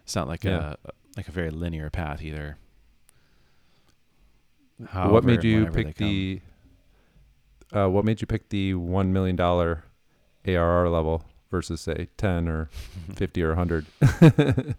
it's 0.04 0.14
not 0.14 0.28
like 0.28 0.44
Yeah. 0.44 0.74
a, 0.84 0.90
like 1.16 1.26
a 1.28 1.32
very 1.32 1.50
linear 1.50 1.90
path 1.90 2.22
either. 2.22 2.58
what 4.92 5.24
made 5.24 5.42
you 5.42 5.66
pick 5.66 5.96
the, 5.96 6.40
uh, 7.72 7.88
what 7.88 8.04
made 8.04 8.20
you 8.20 8.26
pick 8.26 8.48
the 8.48 8.74
$1 8.74 9.08
million 9.08 9.38
ARR 9.40 10.88
level 10.88 11.24
versus 11.50 11.80
say 11.80 12.08
10 12.16 12.48
or 12.48 12.68
50 13.14 13.42
or 13.42 13.48
100? 13.48 13.86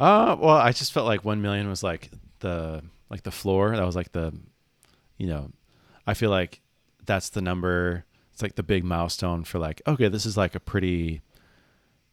Uh, 0.00 0.36
well, 0.40 0.56
I 0.56 0.72
just 0.72 0.92
felt 0.92 1.06
like 1.06 1.24
one 1.24 1.40
million 1.40 1.68
was 1.68 1.82
like 1.82 2.10
the 2.40 2.82
like 3.10 3.22
the 3.22 3.30
floor. 3.30 3.76
That 3.76 3.86
was 3.86 3.96
like 3.96 4.12
the, 4.12 4.34
you 5.18 5.26
know, 5.26 5.50
I 6.06 6.14
feel 6.14 6.30
like 6.30 6.60
that's 7.06 7.28
the 7.28 7.40
number. 7.40 8.04
It's 8.32 8.42
like 8.42 8.56
the 8.56 8.64
big 8.64 8.84
milestone 8.84 9.44
for 9.44 9.58
like 9.58 9.82
okay, 9.86 10.08
this 10.08 10.26
is 10.26 10.36
like 10.36 10.54
a 10.54 10.60
pretty 10.60 11.22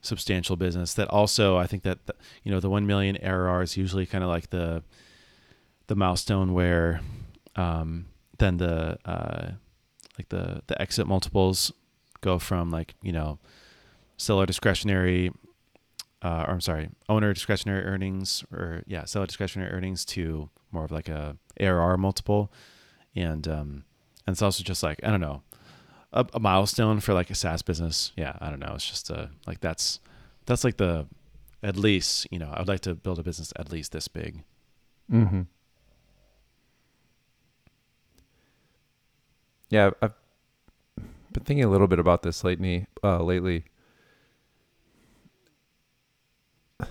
substantial 0.02 0.56
business. 0.56 0.94
That 0.94 1.08
also 1.10 1.58
I 1.58 1.66
think 1.66 1.84
that 1.84 2.06
the, 2.06 2.14
you 2.44 2.52
know 2.52 2.60
the 2.60 2.70
one 2.70 2.86
million 2.86 3.18
ARR 3.18 3.64
is 3.64 3.78
usually 3.78 4.06
kind 4.06 4.24
of 4.24 4.30
like 4.30 4.52
the 4.52 4.84
the 5.88 5.96
milestone 5.96 6.54
where 6.54 7.02
um, 7.56 8.06
then 8.38 8.58
the 8.58 9.00
uh, 9.06 9.52
like 10.22 10.30
the 10.30 10.62
the 10.68 10.82
exit 10.82 11.08
multiples 11.08 11.72
go 12.22 12.38
from 12.38 12.70
like 12.70 12.94
you 13.02 13.12
know 13.12 13.40
seller 14.18 14.46
discretionary 14.46 15.32
uh, 16.22 16.46
or 16.48 16.54
I'm 16.54 16.62
sorry, 16.62 16.90
owner 17.10 17.34
discretionary 17.34 17.84
earnings, 17.84 18.44
or 18.52 18.84
yeah, 18.86 19.06
seller 19.06 19.26
discretionary 19.26 19.72
earnings 19.72 20.06
to 20.06 20.50
more 20.72 20.86
of 20.86 20.92
like 20.92 21.10
a 21.10 21.36
ARR 21.60 21.98
multiple, 21.98 22.52
and 23.16 23.48
um, 23.48 23.86
and 24.28 24.36
it's 24.36 24.42
also 24.42 24.64
just 24.64 24.84
like 24.84 25.00
I 25.04 25.10
don't 25.10 25.22
know, 25.22 25.42
a, 26.14 26.26
a 26.34 26.40
milestone 26.40 27.00
for 27.00 27.14
like 27.14 27.32
a 27.32 27.36
SaaS 27.36 27.64
business. 27.64 28.12
Yeah, 28.16 28.38
I 28.40 28.50
don't 28.52 28.60
know. 28.60 28.74
It's 28.76 28.88
just 28.88 29.10
a 29.10 29.32
like 29.48 29.62
that's 29.62 30.00
that's 30.46 30.64
like 30.64 30.78
the 30.78 31.08
at 31.64 31.76
least 31.76 32.28
you 32.30 32.38
know 32.38 32.52
I 32.54 32.60
would 32.60 32.68
like 32.68 32.82
to 32.82 32.94
build 32.94 33.18
a 33.18 33.24
business 33.24 33.52
at 33.58 33.72
least 33.72 33.92
this 33.92 34.08
big. 34.08 34.44
mm-hmm. 35.12 35.42
Yeah, 39.72 39.92
I've 40.02 40.14
been 41.32 41.44
thinking 41.44 41.64
a 41.64 41.70
little 41.70 41.88
bit 41.88 41.98
about 41.98 42.24
this 42.24 42.44
lately. 42.44 42.88
Uh, 43.02 43.24
lately, 43.24 43.64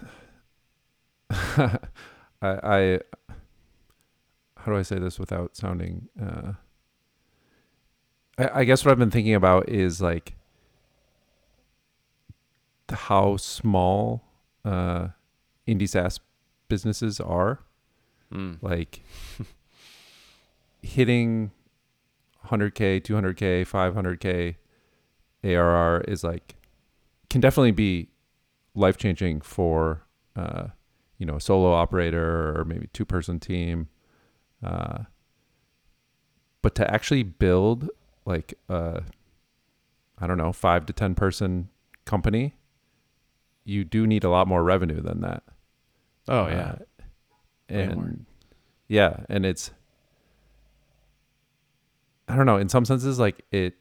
I, 1.30 1.78
I, 2.42 3.00
how 4.56 4.72
do 4.72 4.76
I 4.76 4.82
say 4.82 4.98
this 4.98 5.18
without 5.18 5.56
sounding? 5.56 6.08
Uh, 6.20 6.52
I, 8.38 8.60
I 8.60 8.64
guess 8.64 8.82
what 8.82 8.92
I've 8.92 8.98
been 8.98 9.10
thinking 9.10 9.34
about 9.34 9.68
is 9.68 10.00
like 10.00 10.34
how 12.88 13.36
small 13.36 14.24
uh, 14.64 15.08
indie 15.68 15.88
SaaS 15.88 16.18
businesses 16.68 17.20
are. 17.20 17.60
Mm. 18.32 18.56
Like 18.62 19.02
hitting 20.82 21.50
100k, 22.48 23.00
200k, 23.02 23.66
500k 23.66 24.56
ARR 25.42 26.00
is 26.02 26.22
like 26.24 26.56
can 27.28 27.40
definitely 27.40 27.70
be 27.70 28.08
life 28.74 28.96
changing 28.96 29.40
for 29.40 30.02
uh, 30.36 30.68
you 31.18 31.26
know 31.26 31.36
a 31.36 31.40
solo 31.40 31.72
operator 31.72 32.58
or 32.58 32.64
maybe 32.64 32.88
two 32.92 33.04
person 33.04 33.38
team. 33.38 33.88
Uh, 34.62 35.04
but 36.62 36.74
to 36.74 36.90
actually 36.92 37.22
build 37.22 37.88
like 38.26 38.54
a 38.68 39.02
I 40.18 40.26
don't 40.26 40.38
know 40.38 40.52
five 40.52 40.86
to 40.86 40.92
ten 40.92 41.14
person 41.14 41.68
company, 42.04 42.54
you 43.64 43.84
do 43.84 44.06
need 44.06 44.24
a 44.24 44.30
lot 44.30 44.46
more 44.48 44.62
revenue 44.62 45.00
than 45.00 45.20
that. 45.22 45.42
Oh 46.28 46.48
yeah, 46.48 46.76
Uh, 47.70 47.74
and 47.74 48.26
yeah, 48.88 49.24
and 49.28 49.46
it's 49.46 49.70
I 52.30 52.36
don't 52.36 52.46
know. 52.46 52.56
In 52.56 52.68
some 52.68 52.84
senses, 52.84 53.18
like 53.18 53.42
it, 53.50 53.74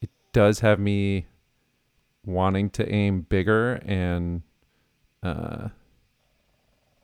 it 0.00 0.10
does 0.32 0.60
have 0.60 0.78
me 0.78 1.26
wanting 2.24 2.70
to 2.70 2.88
aim 2.88 3.22
bigger 3.22 3.74
and, 3.84 4.42
uh, 5.22 5.68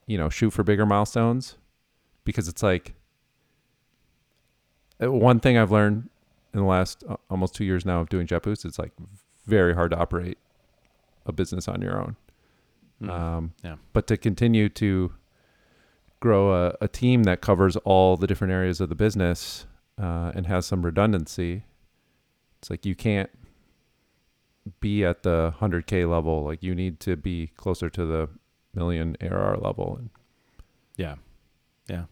you 0.06 0.18
know, 0.18 0.28
shoot 0.28 0.50
for 0.50 0.62
bigger 0.62 0.86
milestones, 0.86 1.56
because 2.24 2.46
it's 2.46 2.62
like 2.62 2.94
uh, 5.02 5.10
one 5.10 5.40
thing 5.40 5.58
I've 5.58 5.72
learned 5.72 6.08
in 6.52 6.60
the 6.60 6.66
last 6.66 7.02
uh, 7.08 7.16
almost 7.28 7.54
two 7.54 7.64
years 7.64 7.84
now 7.84 8.00
of 8.00 8.08
doing 8.08 8.26
JetBoost. 8.26 8.64
It's 8.64 8.78
like 8.78 8.92
very 9.46 9.74
hard 9.74 9.90
to 9.90 9.98
operate 9.98 10.38
a 11.26 11.32
business 11.32 11.66
on 11.66 11.82
your 11.82 12.00
own. 12.00 12.16
Mm. 13.02 13.10
Um, 13.10 13.54
yeah. 13.64 13.76
But 13.92 14.06
to 14.06 14.16
continue 14.16 14.68
to 14.68 15.12
grow 16.24 16.54
a, 16.54 16.74
a 16.80 16.88
team 16.88 17.24
that 17.24 17.42
covers 17.42 17.76
all 17.84 18.16
the 18.16 18.26
different 18.26 18.50
areas 18.50 18.80
of 18.80 18.88
the 18.88 18.94
business 18.94 19.66
uh, 20.00 20.32
and 20.34 20.46
has 20.46 20.64
some 20.64 20.80
redundancy, 20.80 21.64
it's 22.58 22.70
like 22.70 22.86
you 22.86 22.94
can't 22.94 23.28
be 24.80 25.04
at 25.04 25.22
the 25.22 25.52
100K 25.60 26.10
level. 26.10 26.42
Like 26.42 26.62
you 26.62 26.74
need 26.74 26.98
to 27.00 27.14
be 27.14 27.48
closer 27.58 27.90
to 27.90 28.06
the 28.06 28.30
million 28.74 29.18
ARR 29.20 29.58
level. 29.58 30.00
Yeah. 30.96 31.16
Yeah. 31.90 32.04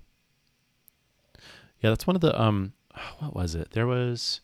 Yeah, 1.81 1.89
that's 1.89 2.07
one 2.07 2.15
of 2.15 2.21
the 2.21 2.39
um 2.39 2.75
what 3.19 3.35
was 3.35 3.55
it? 3.55 3.71
There 3.71 3.87
was 3.87 4.43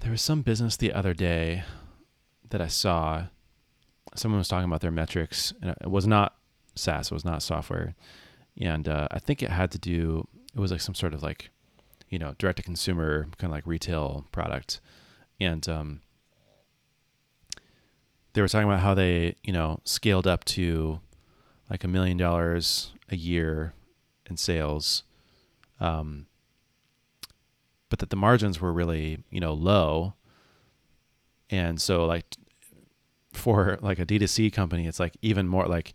there 0.00 0.10
was 0.10 0.22
some 0.22 0.40
business 0.40 0.78
the 0.78 0.94
other 0.94 1.12
day 1.12 1.64
that 2.48 2.62
I 2.62 2.68
saw. 2.68 3.26
Someone 4.16 4.38
was 4.38 4.48
talking 4.48 4.64
about 4.70 4.80
their 4.80 4.90
metrics 4.90 5.52
and 5.60 5.76
it 5.82 5.90
was 5.90 6.06
not 6.06 6.34
SaaS, 6.74 7.10
it 7.10 7.14
was 7.14 7.24
not 7.24 7.42
software. 7.42 7.94
And 8.60 8.88
uh, 8.88 9.08
I 9.10 9.18
think 9.18 9.42
it 9.42 9.50
had 9.50 9.70
to 9.72 9.78
do 9.78 10.28
it 10.54 10.60
was 10.60 10.70
like 10.70 10.80
some 10.80 10.94
sort 10.94 11.14
of 11.14 11.22
like 11.22 11.50
you 12.10 12.18
know, 12.18 12.34
direct 12.38 12.58
to 12.58 12.62
consumer 12.62 13.26
kind 13.38 13.50
of 13.50 13.56
like 13.56 13.66
retail 13.66 14.26
product. 14.30 14.80
And 15.40 15.68
um 15.68 16.00
they 18.34 18.40
were 18.40 18.48
talking 18.48 18.68
about 18.68 18.80
how 18.80 18.94
they, 18.94 19.36
you 19.42 19.52
know, 19.52 19.80
scaled 19.84 20.26
up 20.26 20.44
to 20.44 21.00
like 21.70 21.84
a 21.84 21.88
million 21.88 22.16
dollars 22.16 22.92
a 23.10 23.16
year 23.16 23.72
in 24.28 24.36
sales, 24.36 25.04
um, 25.80 26.26
but 27.88 28.00
that 28.00 28.10
the 28.10 28.16
margins 28.16 28.60
were 28.60 28.72
really 28.72 29.22
you 29.30 29.40
know 29.40 29.52
low, 29.52 30.14
and 31.50 31.80
so 31.80 32.04
like 32.04 32.36
for 33.32 33.78
like 33.80 33.98
a 33.98 34.06
D2C 34.06 34.52
company, 34.52 34.86
it's 34.86 35.00
like 35.00 35.16
even 35.22 35.48
more 35.48 35.66
like 35.66 35.94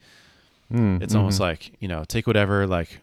Mm, 0.71 1.01
it's 1.01 1.15
almost 1.15 1.37
mhm. 1.37 1.41
like 1.41 1.71
you 1.79 1.87
know 1.87 2.03
take 2.03 2.27
whatever 2.27 2.67
like 2.67 2.99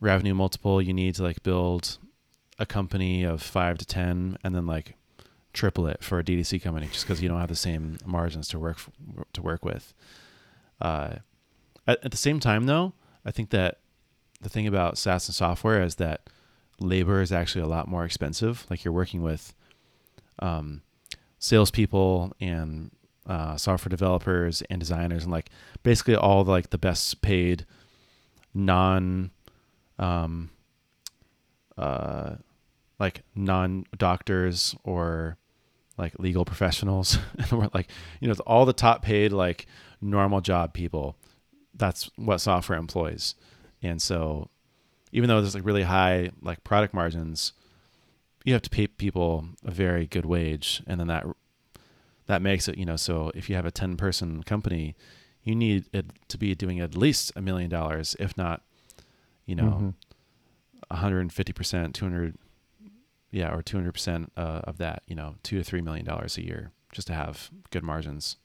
revenue 0.00 0.34
multiple 0.34 0.80
you 0.80 0.92
need 0.92 1.14
to 1.14 1.22
like 1.22 1.42
build 1.42 1.98
a 2.58 2.66
company 2.66 3.24
of 3.24 3.42
five 3.42 3.78
to 3.78 3.86
ten, 3.86 4.36
and 4.44 4.54
then 4.54 4.66
like 4.66 4.94
triple 5.52 5.86
it 5.86 6.04
for 6.04 6.18
a 6.18 6.24
D2C 6.24 6.62
company 6.62 6.86
just 6.86 7.04
because 7.04 7.22
you 7.22 7.28
don't 7.28 7.40
have 7.40 7.48
the 7.48 7.56
same 7.56 7.98
margins 8.04 8.48
to 8.48 8.58
work 8.58 8.76
f- 8.76 8.90
to 9.32 9.42
work 9.42 9.64
with. 9.64 9.94
Uh, 10.80 11.16
at, 11.86 12.04
at 12.04 12.10
the 12.10 12.16
same 12.16 12.38
time, 12.38 12.66
though, 12.66 12.92
I 13.24 13.30
think 13.30 13.50
that 13.50 13.78
the 14.40 14.48
thing 14.48 14.66
about 14.66 14.98
SaaS 14.98 15.28
and 15.28 15.34
software 15.34 15.82
is 15.82 15.96
that 15.96 16.28
labor 16.78 17.20
is 17.20 17.32
actually 17.32 17.62
a 17.62 17.66
lot 17.66 17.88
more 17.88 18.04
expensive. 18.04 18.66
Like 18.70 18.84
you're 18.84 18.94
working 18.94 19.22
with 19.22 19.54
um, 20.38 20.82
salespeople 21.38 22.32
and 22.40 22.90
uh, 23.28 23.56
software 23.56 23.90
developers 23.90 24.62
and 24.70 24.80
designers, 24.80 25.22
and 25.22 25.32
like 25.32 25.50
basically 25.82 26.16
all 26.16 26.44
the, 26.44 26.50
like 26.50 26.70
the 26.70 26.78
best 26.78 27.20
paid 27.22 27.66
non 28.54 29.30
um, 29.98 30.50
uh, 31.76 32.36
like 32.98 33.22
non 33.34 33.84
doctors 33.96 34.74
or 34.82 35.36
like 35.96 36.18
legal 36.18 36.44
professionals. 36.44 37.18
And 37.38 37.70
like 37.74 37.88
you 38.20 38.28
know 38.28 38.34
all 38.46 38.64
the 38.64 38.72
top 38.72 39.02
paid 39.02 39.32
like 39.32 39.66
normal 40.00 40.40
job 40.40 40.72
people 40.72 41.16
that's 41.78 42.10
what 42.16 42.38
software 42.38 42.78
employs. 42.78 43.34
And 43.82 44.02
so 44.02 44.48
even 45.12 45.28
though 45.28 45.40
there's 45.40 45.54
like 45.54 45.64
really 45.64 45.84
high 45.84 46.30
like 46.42 46.64
product 46.64 46.92
margins 46.92 47.52
you 48.44 48.52
have 48.52 48.62
to 48.62 48.70
pay 48.70 48.86
people 48.86 49.44
a 49.64 49.70
very 49.70 50.06
good 50.06 50.24
wage. 50.24 50.82
And 50.86 50.98
then 50.98 51.08
that 51.08 51.26
that 52.28 52.40
makes 52.40 52.68
it 52.68 52.78
you 52.78 52.86
know 52.86 52.96
so 52.96 53.30
if 53.34 53.50
you 53.50 53.56
have 53.56 53.66
a 53.66 53.70
10 53.70 53.96
person 53.96 54.42
company 54.44 54.94
you 55.42 55.54
need 55.54 55.84
it 55.92 56.06
to 56.28 56.38
be 56.38 56.54
doing 56.54 56.78
at 56.80 56.96
least 56.96 57.32
a 57.36 57.42
million 57.42 57.68
dollars 57.68 58.14
if 58.20 58.36
not 58.36 58.62
you 59.46 59.54
know 59.56 59.78
Mhm. 59.80 59.94
150% 60.90 61.92
200 61.94 62.36
yeah 63.30 63.52
or 63.52 63.62
200% 63.62 64.30
uh, 64.36 64.40
of 64.64 64.78
that 64.78 65.02
you 65.06 65.14
know 65.14 65.34
2 65.42 65.58
to 65.58 65.64
3 65.64 65.80
million 65.82 66.04
dollars 66.06 66.38
a 66.38 66.44
year 66.44 66.72
just 66.92 67.06
to 67.08 67.12
have 67.14 67.50
good 67.70 67.82
margins 67.82 68.36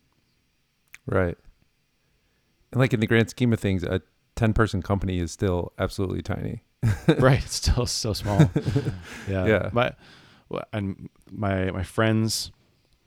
Right. 1.06 1.38
And 2.72 2.80
like 2.80 2.93
in 2.93 3.02
the 3.02 3.08
grand 3.08 3.30
scheme 3.30 3.52
of 3.52 3.60
things, 3.60 3.84
a 3.84 4.02
10 4.36 4.54
person 4.54 4.82
company 4.82 5.19
is 5.19 5.32
still 5.34 5.74
absolutely 5.78 6.22
tiny. 6.22 6.63
right 7.19 7.43
it's 7.43 7.56
still 7.56 7.86
so 7.86 8.13
small 8.13 8.50
yeah 9.28 9.48
Yeah. 9.48 9.69
my 9.74 9.91
and 10.74 11.10
my 11.32 11.72
my 11.72 11.84
friends 11.84 12.52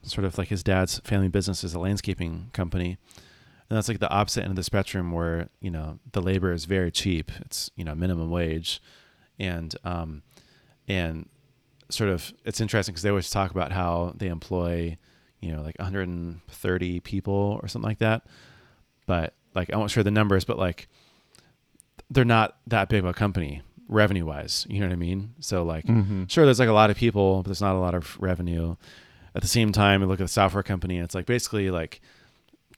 sort 0.07 0.25
of 0.25 0.39
like 0.39 0.49
his 0.49 0.63
dad's 0.63 0.99
family 1.01 1.29
business 1.29 1.63
is 1.65 1.75
a 1.75 1.79
landscaping 1.79 2.51
company. 2.53 2.97
And 3.69 3.77
that's 3.77 3.89
like 3.89 3.99
the 3.99 4.09
opposite 4.11 4.43
end 4.43 4.51
of 4.51 4.57
the 4.57 4.63
spectrum 4.63 5.11
where 5.13 5.49
you 5.61 5.71
know 5.71 5.99
the 6.13 6.23
labor 6.23 6.53
is 6.53 6.65
very 6.67 6.91
cheap. 6.91 7.31
It's 7.41 7.71
you 7.77 7.85
know 7.85 7.95
minimum 7.95 8.31
wage. 8.31 8.81
And 9.39 9.75
um 9.85 10.23
and 10.89 11.29
sort 11.91 12.11
of 12.11 12.33
it's 12.45 12.61
interesting 12.61 12.93
because 12.93 13.03
they 13.03 13.11
always 13.11 13.31
talk 13.31 13.51
about 13.51 13.73
how 13.73 14.13
they 14.17 14.29
employ 14.29 14.97
you 15.41 15.53
know 15.53 15.63
like 15.63 15.77
130 15.79 17.01
people 17.01 17.59
or 17.63 17.69
something 17.69 17.89
like 17.89 17.99
that. 17.99 18.27
But 19.07 19.35
like 19.55 19.73
i'm 19.73 19.81
not 19.81 19.91
sure 19.91 20.03
the 20.03 20.11
numbers 20.11 20.45
but 20.45 20.59
like 20.59 20.87
they're 22.11 22.25
not 22.27 22.59
that 22.67 22.89
big 22.91 22.99
of 23.01 23.07
a 23.07 23.15
company 23.15 23.63
revenue 23.89 24.27
wise 24.27 24.67
you 24.69 24.81
know 24.81 24.87
what 24.87 24.93
i 24.93 24.97
mean? 24.97 25.33
So 25.41 25.63
like 25.65 25.87
Mm-hmm. 25.87 26.25
sure 26.29 26.45
there's 26.45 26.59
like 26.59 26.69
a 26.69 26.73
lot 26.73 26.91
of 26.91 26.97
people 26.97 27.39
but 27.43 27.47
there's 27.47 27.61
not 27.63 27.75
a 27.75 27.79
lot 27.79 27.95
of 27.95 28.17
revenue 28.21 28.77
at 29.37 29.43
the 29.43 29.49
same 29.49 29.71
time 29.71 30.01
you 30.01 30.07
look 30.09 30.21
at 30.21 30.25
the 30.25 30.29
software 30.33 30.63
company 30.63 30.97
and 30.97 31.05
it's 31.05 31.15
like 31.15 31.27
basically 31.27 31.71
like 31.71 32.01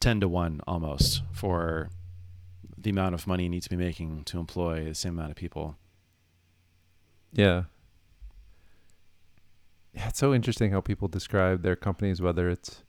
10 0.00 0.20
to 0.20 0.28
1 0.28 0.60
almost 0.66 1.22
for 1.32 1.88
the 2.76 2.90
amount 2.90 3.14
of 3.14 3.26
money 3.26 3.44
you 3.44 3.48
need 3.48 3.62
to 3.62 3.70
be 3.70 3.76
making 3.76 4.24
to 4.24 4.38
employ 4.38 4.84
the 4.84 4.94
same 4.94 5.14
amount 5.18 5.30
of 5.30 5.36
people 5.36 5.76
Yeah. 7.32 7.64
Yeah, 9.94 10.08
it's 10.08 10.18
so 10.18 10.32
interesting 10.34 10.70
how 10.70 10.80
people 10.80 11.08
describe 11.08 11.62
their 11.62 11.74
companies, 11.74 12.20
whether 12.22 12.48
it's 12.48 12.84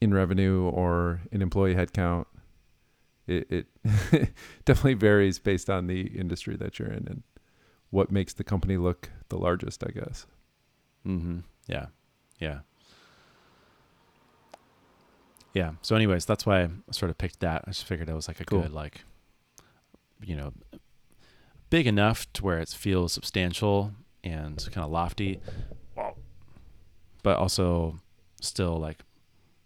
in 0.00 0.12
revenue 0.12 0.64
or 0.68 1.22
in 1.32 1.40
employee 1.40 1.74
headcount. 1.74 2.26
It, 3.26 3.50
it 3.50 3.66
definitely 4.66 4.94
varies 4.94 5.38
based 5.38 5.70
on 5.70 5.86
the 5.86 6.02
industry 6.08 6.56
that 6.56 6.78
you're 6.78 6.88
in 6.90 7.06
and 7.08 7.22
what 7.90 8.10
makes 8.10 8.34
the 8.34 8.44
company 8.44 8.76
look 8.76 9.10
the 9.30 9.38
largest, 9.38 9.82
I 9.86 9.92
guess. 9.92 10.26
Mm-hmm. 11.06 11.38
yeah 11.66 11.86
yeah 12.38 12.60
yeah 15.52 15.72
so 15.82 15.94
anyways 15.94 16.24
that's 16.24 16.44
why 16.46 16.62
i 16.62 16.68
sort 16.90 17.10
of 17.10 17.18
picked 17.18 17.40
that 17.40 17.62
i 17.66 17.70
just 17.70 17.84
figured 17.84 18.08
it 18.08 18.14
was 18.14 18.28
like 18.28 18.40
a 18.40 18.44
Cool. 18.44 18.62
good 18.62 18.72
like 18.72 19.04
you 20.22 20.34
know 20.36 20.52
big 21.70 21.86
enough 21.86 22.32
to 22.32 22.44
where 22.44 22.58
it 22.58 22.68
feels 22.68 23.12
substantial 23.12 23.92
and 24.22 24.64
kind 24.72 24.84
of 24.84 24.90
lofty, 24.92 25.40
but 27.24 27.36
also 27.36 27.98
still 28.40 28.76
like 28.78 28.98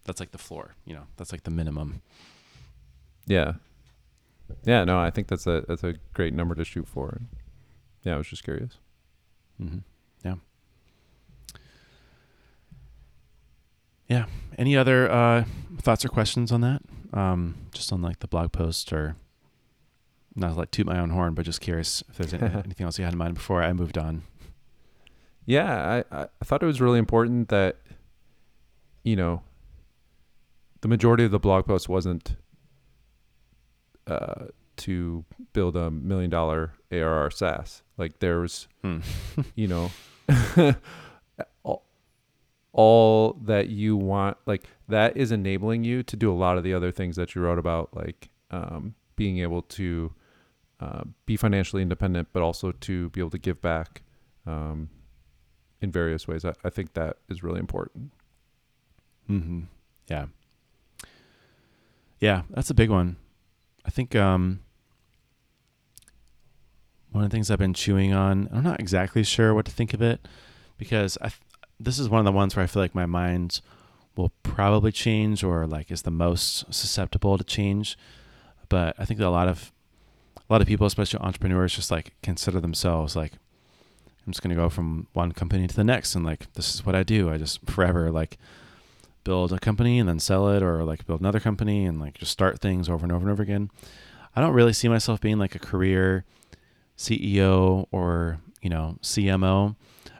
that's 0.04 0.18
like 0.18 0.30
the 0.30 0.38
floor. 0.38 0.74
You 0.86 0.94
know, 0.94 1.02
that's 1.18 1.32
like 1.32 1.42
the 1.42 1.50
minimum. 1.50 2.00
Yeah. 3.26 3.54
Yeah, 4.64 4.84
no, 4.84 4.98
I 4.98 5.10
think 5.10 5.28
that's 5.28 5.46
a 5.46 5.64
that's 5.68 5.84
a 5.84 5.96
great 6.14 6.32
number 6.32 6.54
to 6.54 6.64
shoot 6.64 6.88
for. 6.88 7.20
Yeah, 8.04 8.14
I 8.14 8.16
was 8.16 8.26
just 8.28 8.42
curious. 8.42 8.78
Mm-hmm. 9.60 9.78
Yeah. 14.08 14.26
Any 14.56 14.76
other 14.76 15.10
uh, 15.10 15.44
thoughts 15.80 16.04
or 16.04 16.08
questions 16.08 16.50
on 16.50 16.60
that? 16.62 16.82
Um, 17.12 17.54
just 17.72 17.92
on 17.92 18.02
like 18.02 18.18
the 18.20 18.26
blog 18.28 18.52
post 18.52 18.92
or 18.92 19.16
not 20.34 20.48
to 20.50 20.54
like 20.54 20.70
toot 20.70 20.86
my 20.86 20.98
own 20.98 21.10
horn, 21.10 21.34
but 21.34 21.44
just 21.44 21.60
curious 21.60 22.02
if 22.08 22.16
there's 22.16 22.34
any, 22.34 22.44
anything 22.64 22.84
else 22.84 22.98
you 22.98 23.04
had 23.04 23.14
in 23.14 23.18
mind 23.18 23.34
before 23.34 23.62
I 23.62 23.72
moved 23.72 23.96
on. 23.98 24.22
Yeah, 25.46 26.02
I, 26.12 26.22
I 26.22 26.26
thought 26.44 26.62
it 26.62 26.66
was 26.66 26.80
really 26.80 26.98
important 26.98 27.48
that, 27.48 27.76
you 29.02 29.16
know, 29.16 29.42
the 30.82 30.88
majority 30.88 31.24
of 31.24 31.30
the 31.30 31.38
blog 31.38 31.66
post 31.66 31.88
wasn't 31.88 32.36
uh, 34.06 34.46
to 34.76 35.24
build 35.52 35.76
a 35.76 35.90
million 35.90 36.30
dollar 36.30 36.72
ARR 36.92 37.30
SaaS. 37.30 37.82
Like 37.96 38.18
there's, 38.20 38.68
Hmm. 38.82 38.98
you 39.54 39.66
know, 39.68 39.90
all 42.72 43.38
that 43.42 43.68
you 43.68 43.96
want, 43.96 44.36
like 44.46 44.64
that 44.88 45.16
is 45.16 45.32
enabling 45.32 45.84
you 45.84 46.02
to 46.02 46.16
do 46.16 46.32
a 46.32 46.34
lot 46.34 46.58
of 46.58 46.64
the 46.64 46.74
other 46.74 46.92
things 46.92 47.16
that 47.16 47.34
you 47.34 47.42
wrote 47.42 47.58
about, 47.58 47.94
like 47.94 48.28
um, 48.50 48.94
being 49.16 49.38
able 49.38 49.62
to 49.62 50.12
uh, 50.80 51.02
be 51.26 51.36
financially 51.36 51.82
independent, 51.82 52.28
but 52.32 52.42
also 52.42 52.72
to 52.72 53.10
be 53.10 53.20
able 53.20 53.30
to 53.30 53.38
give 53.38 53.60
back 53.60 54.02
um, 54.46 54.90
in 55.80 55.90
various 55.90 56.28
ways. 56.28 56.44
I, 56.44 56.52
I 56.64 56.70
think 56.70 56.94
that 56.94 57.16
is 57.28 57.42
really 57.42 57.60
important. 57.60 58.12
Mm-hmm. 59.28 59.62
Yeah. 60.08 60.26
Yeah, 62.20 62.42
that's 62.50 62.70
a 62.70 62.74
big 62.74 62.90
one. 62.90 63.16
I 63.84 63.90
think 63.90 64.14
um, 64.16 64.60
one 67.10 67.24
of 67.24 67.30
the 67.30 67.34
things 67.34 67.50
I've 67.50 67.58
been 67.58 67.74
chewing 67.74 68.12
on, 68.12 68.48
I'm 68.52 68.62
not 68.62 68.80
exactly 68.80 69.22
sure 69.22 69.54
what 69.54 69.64
to 69.66 69.72
think 69.72 69.94
of 69.94 70.02
it 70.02 70.26
because 70.76 71.16
I 71.20 71.28
th- 71.28 71.40
this 71.80 71.98
is 71.98 72.08
one 72.08 72.18
of 72.18 72.24
the 72.24 72.32
ones 72.32 72.56
where 72.56 72.62
I 72.62 72.66
feel 72.66 72.82
like 72.82 72.94
my 72.94 73.06
mind 73.06 73.60
will 74.16 74.32
probably 74.42 74.92
change 74.92 75.44
or 75.44 75.66
like 75.66 75.90
is 75.90 76.02
the 76.02 76.10
most 76.10 76.72
susceptible 76.72 77.38
to 77.38 77.44
change. 77.44 77.96
But 78.68 78.96
I 78.98 79.04
think 79.04 79.18
that 79.18 79.26
a 79.26 79.30
lot 79.30 79.48
of 79.48 79.72
a 80.36 80.52
lot 80.52 80.60
of 80.60 80.66
people, 80.66 80.86
especially 80.86 81.20
entrepreneurs, 81.20 81.74
just 81.74 81.90
like 81.90 82.14
consider 82.22 82.60
themselves 82.60 83.14
like 83.14 83.32
I'm 84.26 84.32
just 84.32 84.42
gonna 84.42 84.54
go 84.54 84.68
from 84.68 85.06
one 85.12 85.32
company 85.32 85.66
to 85.66 85.76
the 85.76 85.84
next 85.84 86.14
and 86.14 86.24
like 86.24 86.52
this 86.54 86.74
is 86.74 86.84
what 86.84 86.94
I 86.94 87.02
do. 87.02 87.30
I 87.30 87.38
just 87.38 87.64
forever 87.70 88.10
like 88.10 88.38
build 89.24 89.52
a 89.52 89.58
company 89.58 89.98
and 89.98 90.08
then 90.08 90.18
sell 90.18 90.48
it 90.48 90.62
or 90.62 90.84
like 90.84 91.06
build 91.06 91.20
another 91.20 91.40
company 91.40 91.84
and 91.84 92.00
like 92.00 92.18
just 92.18 92.32
start 92.32 92.60
things 92.60 92.88
over 92.88 93.04
and 93.04 93.12
over 93.12 93.22
and 93.22 93.30
over 93.30 93.42
again. 93.42 93.70
I 94.34 94.40
don't 94.40 94.52
really 94.52 94.72
see 94.72 94.88
myself 94.88 95.20
being 95.20 95.38
like 95.38 95.54
a 95.54 95.58
career 95.58 96.24
CEO 96.96 97.86
or, 97.90 98.38
you 98.60 98.70
know, 98.70 98.98
CMO. 99.02 99.76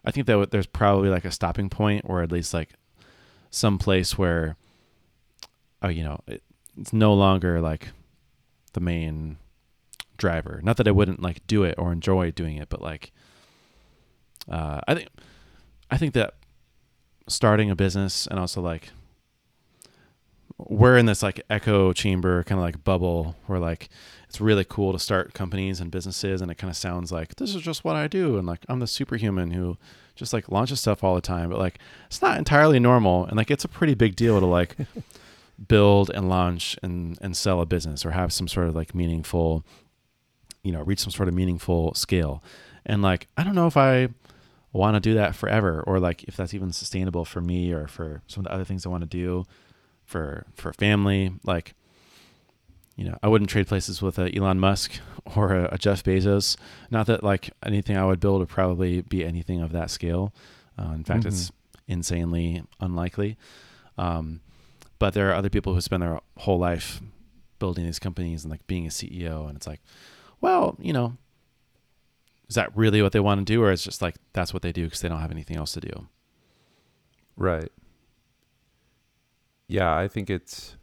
I 0.08 0.10
think 0.10 0.26
that 0.26 0.50
there's 0.50 0.66
probably 0.66 1.10
like 1.10 1.26
a 1.26 1.30
stopping 1.30 1.68
point 1.68 2.06
or 2.06 2.22
at 2.22 2.32
least 2.32 2.54
like 2.54 2.70
some 3.50 3.76
place 3.76 4.16
where 4.16 4.56
oh, 5.82 5.88
you 5.88 6.02
know, 6.02 6.18
it, 6.26 6.42
it's 6.78 6.94
no 6.94 7.12
longer 7.12 7.60
like 7.60 7.88
the 8.72 8.80
main 8.80 9.36
driver. 10.16 10.60
Not 10.64 10.78
that 10.78 10.88
I 10.88 10.92
wouldn't 10.92 11.20
like 11.20 11.46
do 11.46 11.62
it 11.62 11.74
or 11.76 11.92
enjoy 11.92 12.30
doing 12.30 12.56
it, 12.56 12.70
but 12.70 12.80
like 12.80 13.12
uh 14.50 14.80
I 14.88 14.94
think 14.94 15.08
I 15.90 15.98
think 15.98 16.14
that 16.14 16.36
starting 17.28 17.70
a 17.70 17.76
business 17.76 18.26
and 18.26 18.40
also 18.40 18.62
like 18.62 18.88
we're 20.58 20.96
in 20.96 21.06
this 21.06 21.22
like 21.22 21.40
echo 21.48 21.92
chamber 21.92 22.42
kind 22.44 22.58
of 22.58 22.64
like 22.64 22.82
bubble 22.84 23.36
where 23.46 23.58
like 23.58 23.88
it's 24.28 24.40
really 24.40 24.64
cool 24.64 24.92
to 24.92 24.98
start 24.98 25.32
companies 25.32 25.80
and 25.80 25.90
businesses 25.90 26.42
and 26.42 26.50
it 26.50 26.56
kind 26.56 26.70
of 26.70 26.76
sounds 26.76 27.12
like 27.12 27.36
this 27.36 27.54
is 27.54 27.62
just 27.62 27.84
what 27.84 27.96
I 27.96 28.08
do 28.08 28.36
and 28.38 28.46
like 28.46 28.60
I'm 28.68 28.80
the 28.80 28.86
superhuman 28.86 29.52
who 29.52 29.76
just 30.16 30.32
like 30.32 30.48
launches 30.50 30.80
stuff 30.80 31.04
all 31.04 31.14
the 31.14 31.20
time 31.20 31.50
but 31.50 31.58
like 31.58 31.78
it's 32.06 32.20
not 32.20 32.38
entirely 32.38 32.80
normal 32.80 33.24
and 33.24 33.36
like 33.36 33.50
it's 33.50 33.64
a 33.64 33.68
pretty 33.68 33.94
big 33.94 34.16
deal 34.16 34.40
to 34.40 34.46
like 34.46 34.76
build 35.68 36.10
and 36.10 36.28
launch 36.28 36.76
and 36.82 37.18
and 37.20 37.36
sell 37.36 37.60
a 37.60 37.66
business 37.66 38.04
or 38.04 38.10
have 38.10 38.32
some 38.32 38.48
sort 38.48 38.68
of 38.68 38.74
like 38.74 38.94
meaningful 38.94 39.64
you 40.62 40.72
know 40.72 40.82
reach 40.82 41.00
some 41.00 41.10
sort 41.10 41.28
of 41.28 41.34
meaningful 41.34 41.94
scale. 41.94 42.42
And 42.84 43.02
like 43.02 43.26
I 43.36 43.44
don't 43.44 43.54
know 43.54 43.66
if 43.66 43.76
I 43.76 44.08
want 44.72 44.94
to 44.96 45.00
do 45.00 45.14
that 45.14 45.34
forever 45.34 45.82
or 45.86 45.98
like 45.98 46.24
if 46.24 46.36
that's 46.36 46.54
even 46.54 46.72
sustainable 46.72 47.24
for 47.24 47.40
me 47.40 47.72
or 47.72 47.86
for 47.86 48.22
some 48.26 48.42
of 48.42 48.44
the 48.44 48.54
other 48.54 48.64
things 48.64 48.84
I 48.84 48.90
want 48.90 49.02
to 49.02 49.08
do 49.08 49.46
for 50.08 50.46
for 50.54 50.72
family. 50.72 51.32
Like 51.44 51.74
you 52.96 53.04
know 53.04 53.16
I 53.22 53.28
wouldn't 53.28 53.50
trade 53.50 53.68
places 53.68 54.02
with 54.02 54.18
a 54.18 54.34
Elon 54.34 54.58
Musk 54.58 54.98
or 55.36 55.54
a, 55.54 55.68
a 55.74 55.78
Jeff 55.78 56.02
Bezos. 56.02 56.56
Not 56.90 57.06
that 57.06 57.22
like 57.22 57.50
anything 57.64 57.96
I 57.96 58.04
would 58.04 58.18
build 58.18 58.40
would 58.40 58.48
probably 58.48 59.02
be 59.02 59.24
anything 59.24 59.60
of 59.60 59.70
that 59.72 59.90
scale. 59.90 60.32
Uh, 60.76 60.92
in 60.94 61.04
fact 61.04 61.24
it's 61.24 61.52
insanely 61.86 62.62
unlikely. 62.80 63.36
Um, 63.96 64.40
but 64.98 65.14
there 65.14 65.30
are 65.30 65.34
other 65.34 65.50
people 65.50 65.74
who 65.74 65.80
spend 65.80 66.02
their 66.02 66.20
whole 66.38 66.58
life 66.58 67.00
building 67.58 67.84
these 67.84 67.98
companies 67.98 68.44
and 68.44 68.50
like 68.50 68.66
being 68.66 68.86
a 68.86 68.90
CEO 68.90 69.48
and 69.48 69.56
it's 69.56 69.66
like 69.66 69.80
well 70.40 70.76
you 70.78 70.92
know 70.92 71.16
is 72.48 72.54
that 72.54 72.74
really 72.76 73.02
what 73.02 73.12
they 73.12 73.20
want 73.20 73.40
to 73.40 73.44
do 73.44 73.62
or 73.62 73.70
is 73.72 73.82
just 73.82 74.00
like 74.00 74.14
that's 74.32 74.52
what 74.54 74.62
they 74.62 74.72
do 74.72 74.84
because 74.84 75.00
they 75.00 75.08
don't 75.08 75.20
have 75.20 75.30
anything 75.30 75.56
else 75.56 75.72
to 75.72 75.80
do? 75.80 76.08
Right. 77.36 77.70
Yeah, 79.68 79.94
I 79.94 80.08
think 80.08 80.30
it's. 80.30 80.76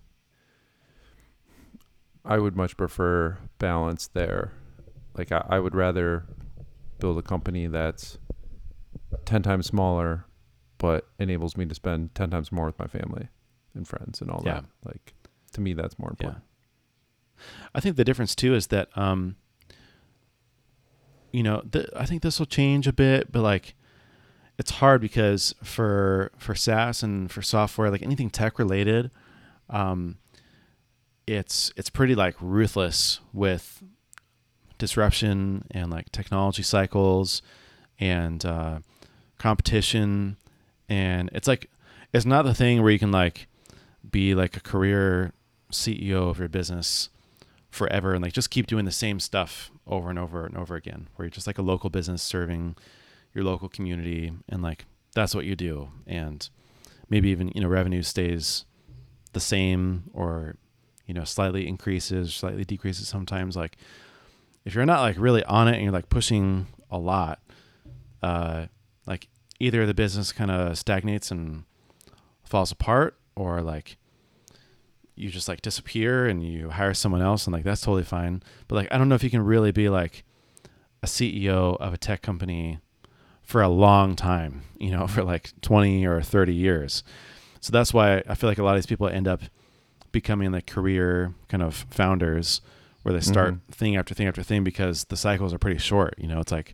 I 2.23 2.39
would 2.39 2.55
much 2.55 2.75
prefer 2.77 3.37
balance 3.59 4.07
there. 4.07 4.51
Like, 5.17 5.31
I, 5.31 5.45
I 5.49 5.59
would 5.59 5.75
rather 5.75 6.25
build 6.99 7.17
a 7.17 7.21
company 7.21 7.67
that's 7.67 8.17
10 9.25 9.43
times 9.43 9.65
smaller, 9.67 10.25
but 10.77 11.07
enables 11.19 11.55
me 11.57 11.65
to 11.65 11.75
spend 11.75 12.15
10 12.15 12.29
times 12.31 12.51
more 12.51 12.65
with 12.67 12.79
my 12.79 12.87
family 12.87 13.27
and 13.75 13.87
friends 13.87 14.21
and 14.21 14.31
all 14.31 14.41
Yeah. 14.45 14.61
that. 14.61 14.65
Like, 14.83 15.13
to 15.53 15.61
me, 15.61 15.73
that's 15.73 15.97
more 15.99 16.09
yeah 16.19 16.25
important. 16.27 16.43
i 17.73 17.79
think 17.79 17.95
the 17.95 18.03
difference 18.03 18.33
too 18.35 18.53
is 18.55 18.67
that 18.67 18.89
um 18.97 19.35
you 21.31 21.43
know 21.43 21.61
th- 21.71 21.87
i 21.95 22.05
think 22.05 22.21
this 22.21 22.39
will 22.39 22.45
change 22.45 22.87
a 22.87 22.93
bit 22.93 23.31
but 23.31 23.41
like 23.41 23.73
it's 24.57 24.71
hard 24.71 25.01
because 25.01 25.53
for 25.63 26.31
for 26.37 26.55
SaaS 26.55 27.03
and 27.03 27.31
for 27.31 27.41
software, 27.41 27.89
like 27.89 28.01
anything 28.01 28.29
tech 28.29 28.57
related, 28.57 29.11
um, 29.69 30.17
it's 31.27 31.73
it's 31.75 31.89
pretty 31.89 32.15
like 32.15 32.35
ruthless 32.39 33.19
with 33.33 33.83
disruption 34.77 35.65
and 35.71 35.91
like 35.91 36.11
technology 36.11 36.63
cycles 36.63 37.41
and 37.99 38.45
uh, 38.45 38.79
competition, 39.37 40.37
and 40.87 41.29
it's 41.33 41.47
like 41.47 41.69
it's 42.13 42.25
not 42.25 42.43
the 42.43 42.53
thing 42.53 42.81
where 42.81 42.91
you 42.91 42.99
can 42.99 43.11
like 43.11 43.47
be 44.09 44.33
like 44.35 44.55
a 44.55 44.61
career 44.61 45.33
CEO 45.71 46.29
of 46.29 46.39
your 46.39 46.47
business 46.47 47.09
forever 47.69 48.13
and 48.13 48.23
like 48.23 48.31
just 48.31 48.49
keep 48.49 48.67
doing 48.67 48.85
the 48.85 48.91
same 48.91 49.19
stuff 49.19 49.69
over 49.85 50.09
and 50.09 50.17
over 50.17 50.45
and 50.45 50.55
over 50.55 50.75
again, 50.75 51.07
where 51.15 51.25
you're 51.25 51.31
just 51.31 51.47
like 51.47 51.57
a 51.57 51.61
local 51.61 51.89
business 51.89 52.23
serving 52.23 52.77
your 53.35 53.43
local 53.43 53.69
community 53.69 54.31
and 54.49 54.63
like 54.63 54.85
that's 55.13 55.35
what 55.35 55.45
you 55.45 55.55
do. 55.55 55.89
And 56.07 56.49
maybe 57.09 57.29
even 57.29 57.51
you 57.53 57.61
know 57.61 57.67
revenue 57.67 58.01
stays 58.01 58.65
the 59.33 59.39
same 59.39 60.05
or 60.13 60.55
you 61.05 61.13
know 61.13 61.23
slightly 61.25 61.67
increases 61.67 62.33
slightly 62.33 62.65
decreases 62.65 63.07
sometimes. 63.07 63.55
Like 63.55 63.77
if 64.63 64.73
you're 64.73 64.85
not 64.85 65.01
like 65.01 65.17
really 65.19 65.43
on 65.43 65.67
it 65.67 65.73
and 65.73 65.83
you're 65.83 65.91
like 65.91 66.09
pushing 66.09 66.67
a 66.89 66.97
lot 66.97 67.39
uh 68.23 68.67
like 69.05 69.27
either 69.59 69.85
the 69.85 69.93
business 69.93 70.31
kind 70.31 70.49
of 70.49 70.77
stagnates 70.77 71.31
and 71.31 71.63
falls 72.43 72.71
apart 72.71 73.17
or 73.35 73.61
like 73.61 73.97
you 75.15 75.29
just 75.29 75.47
like 75.47 75.61
disappear 75.61 76.27
and 76.27 76.43
you 76.43 76.69
hire 76.69 76.93
someone 76.93 77.21
else 77.21 77.45
and 77.45 77.53
like 77.53 77.63
that's 77.63 77.81
totally 77.81 78.03
fine. 78.03 78.41
But 78.67 78.75
like 78.75 78.87
i 78.91 78.97
don't 78.97 79.09
know 79.09 79.15
if 79.15 79.23
you 79.23 79.29
can 79.29 79.43
really 79.43 79.71
be 79.71 79.89
like 79.89 80.23
a 81.03 81.07
ceo 81.07 81.77
of 81.79 81.93
a 81.93 81.97
tech 81.97 82.21
company 82.21 82.79
for 83.45 83.61
a 83.61 83.69
long 83.69 84.15
time, 84.15 84.63
you 84.77 84.91
know, 84.91 85.07
for 85.13 85.23
like 85.23 85.53
20 85.61 86.05
or 86.05 86.21
30 86.21 86.53
years. 86.53 87.03
So 87.61 87.71
that's 87.71 87.93
why 87.93 88.23
I 88.27 88.35
feel 88.35 88.49
like 88.49 88.57
a 88.57 88.63
lot 88.63 88.71
of 88.71 88.77
these 88.77 88.85
people 88.85 89.07
end 89.07 89.27
up 89.27 89.41
becoming 90.11 90.51
like 90.51 90.65
career 90.67 91.33
kind 91.49 91.63
of 91.63 91.85
founders 91.89 92.61
where 93.03 93.13
they 93.13 93.21
start 93.21 93.53
Mhm. 93.55 93.59
thing 93.71 93.95
after 93.95 94.13
thing 94.15 94.27
after 94.27 94.41
thing 94.43 94.63
because 94.63 95.05
the 95.05 95.17
cycles 95.17 95.53
are 95.53 95.59
pretty 95.59 95.79
short. 95.79 96.15
You 96.17 96.27
know, 96.27 96.39
it's 96.39 96.51
like 96.51 96.73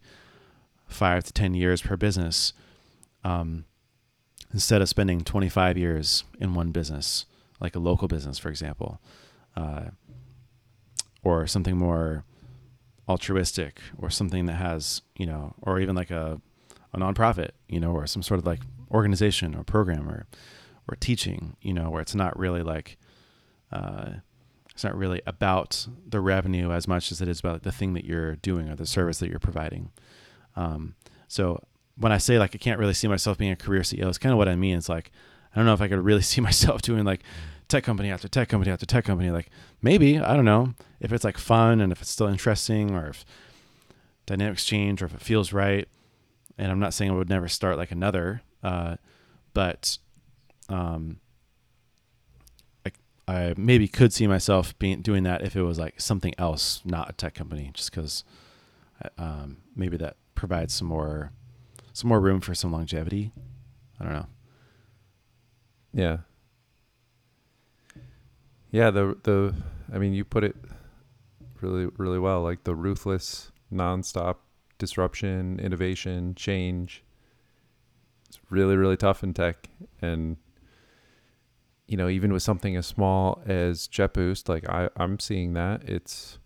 five 0.87 1.23
to 1.25 1.33
10 1.33 1.53
years 1.53 1.81
per 1.81 1.97
business 1.97 2.53
um, 3.23 3.65
instead 4.53 4.81
of 4.81 4.89
spending 4.89 5.21
25 5.21 5.77
years 5.77 6.23
in 6.39 6.53
one 6.53 6.71
business, 6.71 7.25
like 7.59 7.75
a 7.75 7.79
local 7.79 8.07
business, 8.07 8.37
for 8.37 8.49
example, 8.49 8.99
uh, 9.55 9.85
or 11.23 11.47
something 11.47 11.77
more 11.77 12.23
altruistic 13.09 13.79
or 13.97 14.09
something 14.09 14.45
that 14.45 14.53
has 14.55 15.01
you 15.17 15.25
know 15.25 15.53
or 15.61 15.79
even 15.79 15.95
like 15.95 16.11
a 16.11 16.39
a 16.93 16.99
nonprofit 16.99 17.51
you 17.67 17.79
know 17.79 17.91
or 17.91 18.05
some 18.07 18.23
sort 18.23 18.39
of 18.39 18.45
like 18.45 18.61
organization 18.91 19.55
or 19.55 19.63
program 19.63 20.09
or 20.09 20.25
or 20.87 20.95
teaching 20.95 21.55
you 21.61 21.73
know 21.73 21.89
where 21.89 22.01
it's 22.01 22.15
not 22.15 22.37
really 22.37 22.63
like 22.63 22.97
uh, 23.71 24.09
it's 24.71 24.83
not 24.83 24.95
really 24.95 25.21
about 25.25 25.87
the 26.05 26.19
revenue 26.19 26.71
as 26.71 26.87
much 26.87 27.11
as 27.11 27.21
it 27.21 27.27
is 27.27 27.39
about 27.39 27.63
the 27.63 27.71
thing 27.71 27.93
that 27.93 28.03
you're 28.03 28.35
doing 28.37 28.69
or 28.69 28.75
the 28.75 28.85
service 28.85 29.19
that 29.19 29.29
you're 29.29 29.39
providing 29.39 29.91
um, 30.55 30.95
so 31.27 31.63
when 31.97 32.11
I 32.11 32.17
say 32.17 32.39
like 32.39 32.55
I 32.55 32.57
can't 32.57 32.79
really 32.79 32.93
see 32.93 33.07
myself 33.07 33.37
being 33.37 33.51
a 33.51 33.55
career 33.55 33.81
CEO, 33.81 34.07
it's 34.07 34.17
kind 34.17 34.31
of 34.31 34.37
what 34.37 34.49
I 34.49 34.55
mean. 34.55 34.77
It's 34.77 34.89
like 34.89 35.11
I 35.53 35.59
don't 35.59 35.65
know 35.65 35.73
if 35.73 35.81
I 35.81 35.87
could 35.87 35.99
really 35.99 36.21
see 36.31 36.41
myself 36.41 36.81
doing 36.81 37.05
like 37.05 37.21
tech 37.67 37.83
company 37.83 38.11
after 38.11 38.27
tech 38.27 38.49
company 38.49 38.71
after 38.71 38.85
tech 38.85 39.05
company. 39.05 39.31
Like 39.31 39.49
maybe 39.81 40.19
I 40.19 40.35
don't 40.35 40.45
know 40.45 40.73
if 40.99 41.11
it's 41.11 41.23
like 41.23 41.37
fun 41.37 41.79
and 41.79 41.91
if 41.91 42.01
it's 42.01 42.11
still 42.11 42.27
interesting 42.27 42.91
or 42.95 43.07
if 43.09 43.25
dynamics 44.25 44.65
change 44.65 45.01
or 45.01 45.05
if 45.05 45.13
it 45.13 45.21
feels 45.21 45.53
right. 45.53 45.87
And 46.57 46.71
I'm 46.71 46.79
not 46.79 46.93
saying 46.93 47.11
I 47.11 47.15
would 47.15 47.29
never 47.29 47.47
start 47.47 47.77
like 47.77 47.91
another, 47.91 48.41
uh, 48.63 48.97
but 49.53 49.97
um, 50.69 51.19
I, 52.85 52.91
I 53.27 53.53
maybe 53.57 53.87
could 53.87 54.13
see 54.13 54.27
myself 54.27 54.77
being 54.79 55.01
doing 55.01 55.23
that 55.23 55.41
if 55.43 55.55
it 55.55 55.63
was 55.63 55.79
like 55.79 55.99
something 55.99 56.33
else, 56.37 56.81
not 56.85 57.09
a 57.09 57.13
tech 57.13 57.33
company, 57.33 57.71
just 57.73 57.91
because 57.91 58.23
um, 59.17 59.57
maybe 59.75 59.97
that 59.97 60.17
provides 60.35 60.73
some 60.73 60.87
more 60.87 61.31
some 61.93 62.07
more 62.07 62.21
room 62.21 62.39
for 62.39 62.55
some 62.55 62.71
longevity. 62.71 63.31
I 63.99 64.03
don't 64.03 64.13
know. 64.13 64.27
Yeah. 65.93 66.17
Yeah, 68.71 68.89
the 68.91 69.17
the 69.23 69.53
I 69.93 69.97
mean 69.97 70.13
you 70.13 70.23
put 70.23 70.43
it 70.43 70.55
really 71.61 71.87
really 71.97 72.19
well 72.19 72.41
like 72.41 72.63
the 72.63 72.73
ruthless 72.73 73.51
nonstop 73.71 74.37
disruption, 74.81 75.59
innovation, 75.59 76.35
change. 76.35 77.03
It's 78.27 78.39
really 78.49 78.75
really 78.75 78.97
tough 78.97 79.23
in 79.23 79.33
tech 79.33 79.69
and 80.01 80.37
you 81.87 81.97
know, 81.97 82.07
even 82.07 82.31
with 82.31 82.41
something 82.41 82.77
as 82.77 82.87
small 82.87 83.41
as 83.45 83.87
JetBoost, 83.87 84.49
like 84.49 84.67
I 84.69 84.89
I'm 84.95 85.19
seeing 85.19 85.53
that 85.53 85.87
it's 85.87 86.39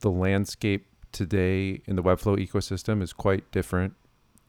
the 0.00 0.10
landscape 0.10 0.86
today 1.12 1.82
in 1.86 1.96
the 1.96 2.02
Webflow 2.02 2.38
ecosystem 2.38 3.02
is 3.02 3.12
quite 3.12 3.50
different 3.52 3.94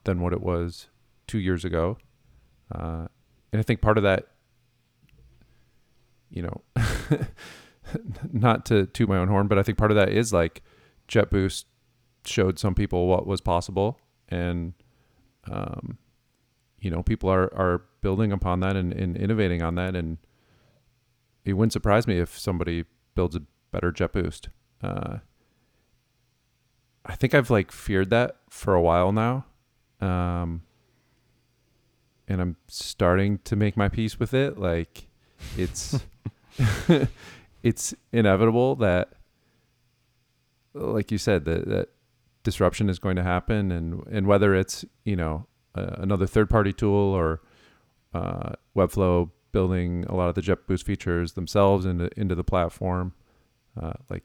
than 0.04 0.20
what 0.20 0.32
it 0.32 0.40
was 0.40 0.88
two 1.26 1.38
years 1.38 1.64
ago. 1.64 1.98
Uh, 2.74 3.06
and 3.52 3.60
I 3.60 3.62
think 3.62 3.80
part 3.80 3.98
of 3.98 4.04
that, 4.04 4.28
you 6.30 6.42
know, 6.42 6.62
not 8.32 8.64
to 8.66 8.86
toot 8.86 9.08
my 9.08 9.18
own 9.18 9.28
horn, 9.28 9.46
but 9.46 9.58
I 9.58 9.62
think 9.62 9.76
part 9.76 9.90
of 9.90 9.96
that 9.96 10.08
is 10.08 10.32
like 10.32 10.62
JetBoost 11.08 11.64
showed 12.24 12.58
some 12.58 12.74
people 12.74 13.06
what 13.06 13.26
was 13.26 13.40
possible, 13.40 13.98
and 14.28 14.74
um, 15.50 15.98
you 16.80 16.90
know, 16.90 17.02
people 17.02 17.30
are 17.30 17.52
are 17.54 17.82
building 18.00 18.32
upon 18.32 18.60
that 18.60 18.76
and, 18.76 18.92
and 18.92 19.16
innovating 19.16 19.62
on 19.62 19.74
that, 19.74 19.94
and 19.94 20.18
it 21.44 21.54
wouldn't 21.54 21.72
surprise 21.72 22.06
me 22.06 22.18
if 22.18 22.38
somebody 22.38 22.84
builds 23.14 23.36
a 23.36 23.42
better 23.70 23.92
JetBoost. 23.92 24.48
Uh, 24.82 25.18
I 27.04 27.14
think 27.16 27.34
I've 27.34 27.50
like 27.50 27.72
feared 27.72 28.10
that 28.10 28.36
for 28.48 28.74
a 28.74 28.80
while 28.80 29.12
now. 29.12 29.44
Um, 30.00 30.62
and 32.28 32.40
I'm 32.40 32.56
starting 32.68 33.38
to 33.44 33.56
make 33.56 33.76
my 33.76 33.88
peace 33.88 34.18
with 34.18 34.32
it. 34.32 34.58
Like 34.58 35.08
it's 35.56 35.98
it's 37.62 37.94
inevitable 38.12 38.76
that 38.76 39.10
like 40.72 41.10
you 41.10 41.18
said 41.18 41.44
that 41.46 41.66
that 41.68 41.88
disruption 42.42 42.88
is 42.88 42.98
going 42.98 43.16
to 43.16 43.22
happen 43.22 43.70
and 43.70 44.02
and 44.10 44.26
whether 44.26 44.54
it's, 44.54 44.84
you 45.04 45.16
know, 45.16 45.46
uh, 45.74 45.96
another 45.98 46.26
third 46.26 46.50
party 46.50 46.72
tool 46.72 47.14
or 47.14 47.40
uh, 48.14 48.54
Webflow 48.76 49.30
building 49.52 50.04
a 50.08 50.14
lot 50.14 50.28
of 50.28 50.34
the 50.34 50.40
JetBoost 50.40 50.84
features 50.84 51.32
themselves 51.32 51.86
into 51.86 52.08
into 52.16 52.34
the 52.34 52.44
platform, 52.44 53.12
uh, 53.80 53.94
like 54.08 54.24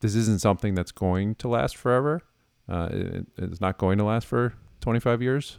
this 0.00 0.14
isn't 0.14 0.40
something 0.40 0.74
that's 0.74 0.92
going 0.92 1.34
to 1.36 1.48
last 1.48 1.76
forever. 1.76 2.22
Uh, 2.68 2.88
it, 2.90 3.26
it's 3.36 3.60
not 3.60 3.78
going 3.78 3.98
to 3.98 4.04
last 4.04 4.26
for 4.26 4.54
25 4.80 5.22
years. 5.22 5.58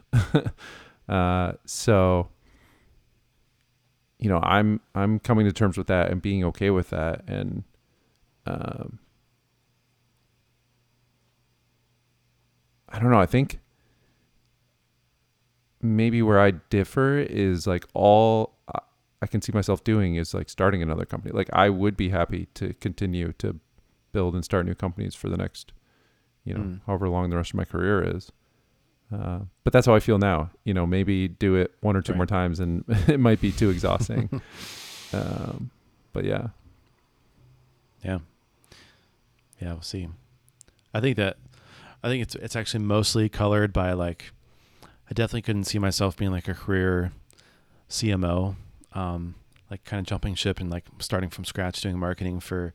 uh, 1.08 1.52
so, 1.64 2.28
you 4.18 4.28
know, 4.28 4.40
I'm 4.42 4.80
I'm 4.94 5.18
coming 5.18 5.46
to 5.46 5.52
terms 5.52 5.76
with 5.76 5.88
that 5.88 6.10
and 6.10 6.20
being 6.22 6.44
okay 6.44 6.70
with 6.70 6.90
that, 6.90 7.22
and 7.26 7.64
um, 8.46 8.98
I 12.88 12.98
don't 12.98 13.10
know. 13.10 13.20
I 13.20 13.26
think 13.26 13.60
maybe 15.82 16.22
where 16.22 16.40
I 16.40 16.52
differ 16.52 17.18
is 17.18 17.66
like 17.66 17.84
all 17.94 18.56
I 19.22 19.26
can 19.26 19.40
see 19.40 19.52
myself 19.52 19.82
doing 19.82 20.16
is 20.16 20.34
like 20.34 20.48
starting 20.48 20.82
another 20.82 21.04
company. 21.04 21.32
Like 21.32 21.48
I 21.52 21.70
would 21.70 21.96
be 21.96 22.10
happy 22.10 22.46
to 22.54 22.74
continue 22.74 23.32
to 23.38 23.58
build 24.12 24.34
and 24.34 24.44
start 24.44 24.66
new 24.66 24.74
companies 24.74 25.14
for 25.14 25.28
the 25.28 25.36
next, 25.36 25.72
you 26.44 26.54
know, 26.54 26.60
mm. 26.60 26.80
however 26.86 27.08
long 27.08 27.30
the 27.30 27.36
rest 27.36 27.50
of 27.50 27.56
my 27.56 27.64
career 27.64 28.02
is. 28.16 28.30
Uh, 29.12 29.40
but 29.64 29.72
that's 29.72 29.86
how 29.86 29.94
I 29.94 30.00
feel 30.00 30.18
now. 30.18 30.50
You 30.64 30.74
know, 30.74 30.86
maybe 30.86 31.28
do 31.28 31.54
it 31.54 31.74
one 31.80 31.96
or 31.96 32.02
two 32.02 32.12
right. 32.12 32.18
more 32.18 32.26
times, 32.26 32.60
and 32.60 32.84
it 33.08 33.20
might 33.20 33.40
be 33.40 33.52
too 33.52 33.70
exhausting. 33.70 34.28
um, 35.12 35.70
but 36.12 36.24
yeah, 36.24 36.48
yeah, 38.04 38.18
yeah. 39.60 39.72
We'll 39.72 39.82
see. 39.82 40.08
I 40.92 41.00
think 41.00 41.16
that 41.18 41.36
I 42.06 42.08
think 42.08 42.22
it's 42.22 42.36
it's 42.36 42.54
actually 42.54 42.84
mostly 42.84 43.28
colored 43.28 43.72
by 43.72 43.92
like 43.92 44.30
I 45.10 45.12
definitely 45.12 45.42
couldn't 45.42 45.64
see 45.64 45.80
myself 45.80 46.16
being 46.16 46.30
like 46.30 46.46
a 46.46 46.54
career 46.54 47.10
CMO, 47.90 48.54
um, 48.92 49.34
like 49.72 49.82
kind 49.82 49.98
of 49.98 50.06
jumping 50.06 50.36
ship 50.36 50.60
and 50.60 50.70
like 50.70 50.84
starting 51.00 51.30
from 51.30 51.44
scratch 51.44 51.80
doing 51.80 51.98
marketing 51.98 52.38
for 52.38 52.72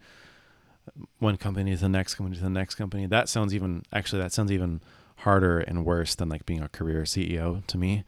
one 1.20 1.38
company 1.38 1.74
to 1.74 1.80
the 1.80 1.88
next 1.88 2.15
company 2.15 2.36
to 2.36 2.44
the 2.44 2.50
next 2.50 2.76
company. 2.76 3.06
That 3.06 3.30
sounds 3.30 3.56
even 3.56 3.84
actually 3.94 4.22
that 4.22 4.34
sounds 4.34 4.52
even 4.52 4.82
harder 5.20 5.62
and 5.62 5.86
worse 5.86 6.13
than 6.13 6.28
like 6.28 6.46
being 6.46 6.62
a 6.62 6.67
career 6.67 7.04
CEO 7.04 7.65
to 7.67 7.78
me. 7.78 8.04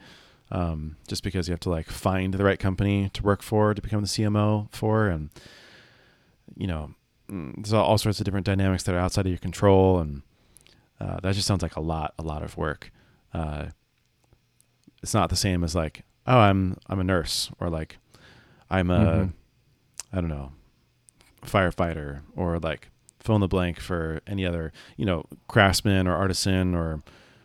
Um, 0.51 0.97
just 1.07 1.23
because 1.23 1.47
you 1.47 1.53
have 1.53 1.61
to 1.61 1.69
like 1.69 1.87
find 1.87 2.33
the 2.33 2.43
right 2.43 2.59
company 2.59 3.09
to 3.13 3.23
work 3.23 3.41
for 3.41 3.73
to 3.73 3.81
become 3.81 4.01
the 4.01 4.07
CMO 4.07 4.67
for, 4.71 5.07
and 5.07 5.29
you 6.57 6.67
know, 6.67 6.95
mm, 7.31 7.55
there's 7.55 7.71
all 7.71 7.97
sorts 7.97 8.19
of 8.19 8.25
different 8.25 8.45
dynamics 8.45 8.83
that 8.83 8.93
are 8.93 8.99
outside 8.99 9.25
of 9.25 9.31
your 9.31 9.37
control, 9.39 9.99
and 9.99 10.21
uh, 11.03 11.19
that 11.21 11.35
just 11.35 11.47
sounds 11.47 11.61
like 11.61 11.75
a 11.75 11.81
lot, 11.81 12.13
a 12.17 12.23
lot 12.23 12.43
of 12.43 12.55
work. 12.55 12.91
Uh, 13.33 13.67
it's 15.01 15.13
not 15.13 15.29
the 15.29 15.35
same 15.35 15.63
as 15.63 15.75
like, 15.75 16.03
oh, 16.25 16.37
I'm 16.37 16.77
I'm 16.87 16.99
a 16.99 17.03
nurse, 17.03 17.51
or 17.59 17.69
like, 17.69 17.97
I'm 18.69 18.89
a, 18.89 18.99
mm-hmm. 18.99 20.17
I 20.17 20.21
don't 20.21 20.29
know, 20.29 20.53
firefighter 21.45 22.21
or 22.35 22.57
like 22.59 22.89
fill 23.19 23.35
in 23.35 23.41
the 23.41 23.47
blank 23.47 23.79
for 23.79 24.21
any 24.27 24.45
other, 24.45 24.71
you 24.95 25.05
know, 25.05 25.25
craftsman 25.47 26.07
or 26.07 26.15
artisan 26.15 26.73
or 26.73 27.01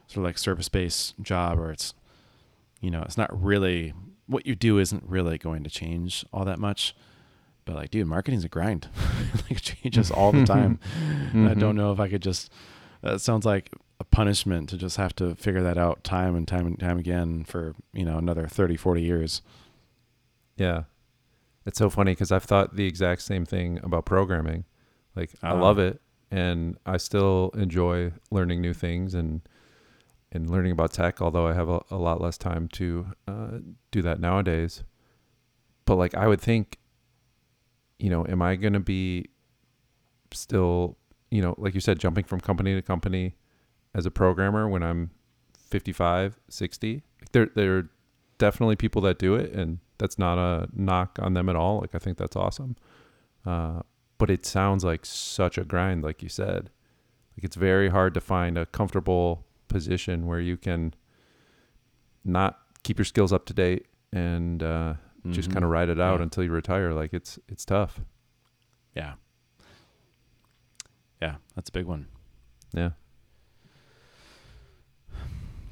sort 0.06 0.18
of 0.18 0.24
like 0.24 0.38
service 0.38 0.68
based 0.68 1.14
job 1.20 1.58
or 1.58 1.70
it's, 1.70 1.94
you 2.80 2.90
know, 2.90 3.02
it's 3.02 3.16
not 3.16 3.42
really 3.42 3.92
what 4.26 4.46
you 4.46 4.54
do 4.54 4.78
isn't 4.78 5.02
really 5.06 5.38
going 5.38 5.64
to 5.64 5.70
change 5.70 6.24
all 6.32 6.44
that 6.44 6.58
much. 6.58 6.94
But 7.64 7.76
like, 7.76 7.90
dude, 7.90 8.06
marketing's 8.06 8.44
a 8.44 8.48
grind. 8.48 8.88
like 9.34 9.52
it 9.52 9.62
changes 9.62 10.10
all 10.10 10.32
the 10.32 10.44
time. 10.44 10.80
mm-hmm. 11.00 11.48
I 11.48 11.54
don't 11.54 11.76
know 11.76 11.92
if 11.92 12.00
I 12.00 12.08
could 12.08 12.22
just, 12.22 12.50
that 13.02 13.20
sounds 13.20 13.44
like 13.44 13.70
a 14.00 14.04
punishment 14.04 14.68
to 14.70 14.76
just 14.76 14.96
have 14.96 15.14
to 15.16 15.34
figure 15.34 15.62
that 15.62 15.78
out 15.78 16.04
time 16.04 16.36
and 16.36 16.46
time 16.46 16.66
and 16.66 16.78
time 16.78 16.98
again 16.98 17.44
for, 17.44 17.74
you 17.92 18.04
know, 18.04 18.18
another 18.18 18.46
30, 18.46 18.76
40 18.76 19.02
years. 19.02 19.42
Yeah. 20.56 20.84
It's 21.66 21.78
so 21.78 21.90
funny 21.90 22.12
because 22.12 22.32
I've 22.32 22.44
thought 22.44 22.76
the 22.76 22.86
exact 22.86 23.22
same 23.22 23.44
thing 23.44 23.78
about 23.82 24.06
programming. 24.06 24.64
Like 25.14 25.32
uh, 25.42 25.48
I 25.48 25.52
love 25.52 25.78
it, 25.78 26.00
and 26.30 26.78
I 26.86 26.96
still 26.96 27.50
enjoy 27.54 28.12
learning 28.30 28.62
new 28.62 28.72
things 28.72 29.14
and 29.14 29.42
and 30.32 30.48
learning 30.48 30.72
about 30.72 30.92
tech. 30.92 31.20
Although 31.20 31.46
I 31.46 31.54
have 31.54 31.68
a, 31.68 31.82
a 31.90 31.96
lot 31.96 32.20
less 32.20 32.38
time 32.38 32.68
to 32.68 33.08
uh, 33.26 33.58
do 33.90 34.00
that 34.00 34.20
nowadays. 34.20 34.82
But 35.84 35.96
like 35.96 36.14
I 36.14 36.26
would 36.26 36.40
think, 36.40 36.78
you 37.98 38.08
know, 38.08 38.24
am 38.26 38.40
I 38.40 38.56
going 38.56 38.74
to 38.74 38.80
be 38.80 39.26
still, 40.32 40.96
you 41.30 41.42
know, 41.42 41.54
like 41.58 41.74
you 41.74 41.80
said, 41.80 41.98
jumping 41.98 42.24
from 42.24 42.40
company 42.40 42.74
to 42.74 42.82
company 42.82 43.34
as 43.94 44.06
a 44.06 44.10
programmer 44.10 44.68
when 44.68 44.82
I'm 44.82 45.10
55, 45.58 46.38
60? 46.48 47.02
There, 47.32 47.50
there 47.54 47.78
are 47.78 47.90
definitely 48.38 48.76
people 48.76 49.02
that 49.02 49.18
do 49.18 49.34
it, 49.34 49.52
and 49.52 49.78
that's 49.98 50.18
not 50.18 50.38
a 50.38 50.68
knock 50.72 51.18
on 51.20 51.34
them 51.34 51.48
at 51.48 51.56
all. 51.56 51.80
Like 51.80 51.94
I 51.94 51.98
think 51.98 52.18
that's 52.18 52.36
awesome. 52.36 52.76
Uh, 53.44 53.80
but 54.16 54.30
it 54.30 54.46
sounds 54.46 54.84
like 54.84 55.04
such 55.04 55.58
a 55.58 55.64
grind, 55.64 56.02
like 56.02 56.22
you 56.22 56.28
said. 56.28 56.70
Like 57.36 57.44
it's 57.44 57.56
very 57.56 57.88
hard 57.88 58.14
to 58.14 58.20
find 58.20 58.58
a 58.58 58.66
comfortable 58.66 59.44
position 59.68 60.26
where 60.26 60.40
you 60.40 60.56
can 60.56 60.94
not 62.24 62.58
keep 62.82 62.98
your 62.98 63.04
skills 63.04 63.32
up 63.32 63.46
to 63.46 63.54
date 63.54 63.86
and 64.12 64.62
uh, 64.62 64.94
mm-hmm. 65.20 65.32
just 65.32 65.50
kind 65.52 65.64
of 65.64 65.70
ride 65.70 65.88
it 65.88 66.00
out 66.00 66.18
yeah. 66.18 66.24
until 66.24 66.42
you 66.42 66.50
retire. 66.50 66.92
Like 66.92 67.12
it's 67.12 67.38
it's 67.48 67.64
tough. 67.64 68.00
Yeah. 68.94 69.14
Yeah, 71.20 71.36
that's 71.54 71.68
a 71.68 71.72
big 71.72 71.86
one. 71.86 72.06
Yeah. 72.72 72.90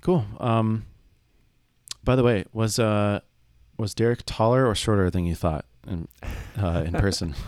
Cool. 0.01 0.25
Um, 0.39 0.87
by 2.05 2.17
the 2.17 2.23
way, 2.23 2.45
was 2.53 2.79
uh, 2.79 3.21
was 3.79 3.95
Derrick 3.95 4.23
taller 4.27 4.67
or 4.67 4.75
shorter 4.75 5.11
than 5.11 5.25
you 5.25 5.35
thought 5.35 5.65
in 5.87 6.09
uh, 6.61 6.85
in 6.87 6.93
person? 6.93 7.35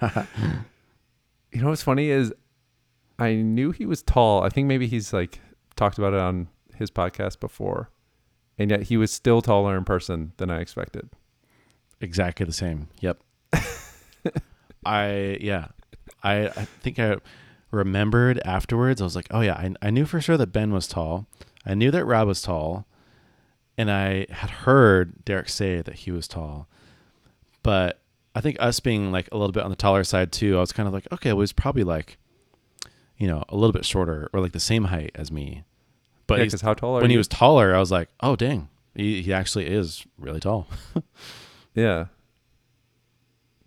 You 1.52 1.62
know 1.62 1.70
what's 1.70 1.82
funny 1.82 2.10
is 2.10 2.34
I 3.18 3.32
knew 3.36 3.70
he 3.70 3.86
was 3.86 4.02
tall. 4.02 4.42
I 4.42 4.50
think 4.50 4.68
maybe 4.68 4.86
he's 4.86 5.14
like 5.14 5.40
talked 5.74 5.96
about 5.96 6.12
it 6.12 6.18
on 6.20 6.48
his 6.74 6.90
podcast 6.90 7.40
before. 7.40 7.88
And 8.58 8.70
yet 8.70 8.82
he 8.82 8.98
was 8.98 9.10
still 9.10 9.40
taller 9.40 9.74
in 9.78 9.84
person 9.84 10.32
than 10.36 10.50
I 10.50 10.60
expected. 10.60 11.08
exactly 11.98 12.44
the 12.44 12.52
same. 12.52 12.88
Yep. 13.00 13.22
I 14.84 15.38
yeah. 15.40 15.68
I 16.26 16.46
I 16.48 16.64
think 16.82 16.98
I 16.98 17.16
remembered 17.70 18.40
afterwards. 18.44 19.00
I 19.00 19.04
was 19.04 19.16
like, 19.16 19.28
oh 19.30 19.40
yeah, 19.40 19.54
I 19.54 19.74
I 19.80 19.90
knew 19.90 20.04
for 20.04 20.20
sure 20.20 20.36
that 20.36 20.48
Ben 20.48 20.72
was 20.72 20.88
tall. 20.88 21.26
I 21.64 21.74
knew 21.74 21.90
that 21.90 22.04
Rob 22.04 22.28
was 22.28 22.42
tall, 22.42 22.86
and 23.76 23.90
I 23.90 24.26
had 24.30 24.50
heard 24.50 25.24
Derrick 25.24 25.48
say 25.48 25.82
that 25.82 25.94
he 25.94 26.10
was 26.10 26.28
tall. 26.28 26.68
But 27.62 28.00
I 28.34 28.40
think 28.40 28.56
us 28.60 28.80
being 28.80 29.10
like 29.10 29.28
a 29.32 29.36
little 29.36 29.52
bit 29.52 29.64
on 29.64 29.70
the 29.70 29.76
taller 29.76 30.04
side 30.04 30.30
too, 30.30 30.56
I 30.56 30.60
was 30.60 30.72
kind 30.72 30.86
of 30.86 30.92
like, 30.92 31.08
okay, 31.10 31.32
well, 31.32 31.40
he's 31.40 31.52
probably 31.52 31.84
like, 31.84 32.18
you 33.16 33.26
know, 33.26 33.44
a 33.48 33.56
little 33.56 33.72
bit 33.72 33.84
shorter 33.84 34.30
or 34.32 34.40
like 34.40 34.52
the 34.52 34.60
same 34.60 34.84
height 34.84 35.10
as 35.14 35.32
me. 35.32 35.64
But 36.26 36.40
yeah, 36.40 36.58
how 36.60 36.74
tall 36.74 36.94
when 36.94 37.04
you? 37.04 37.14
he 37.14 37.18
was 37.18 37.28
taller, 37.28 37.74
I 37.74 37.78
was 37.78 37.90
like, 37.90 38.08
oh 38.20 38.36
dang, 38.36 38.68
he, 38.94 39.22
he 39.22 39.32
actually 39.32 39.66
is 39.66 40.06
really 40.18 40.40
tall. 40.40 40.66
yeah. 41.74 42.06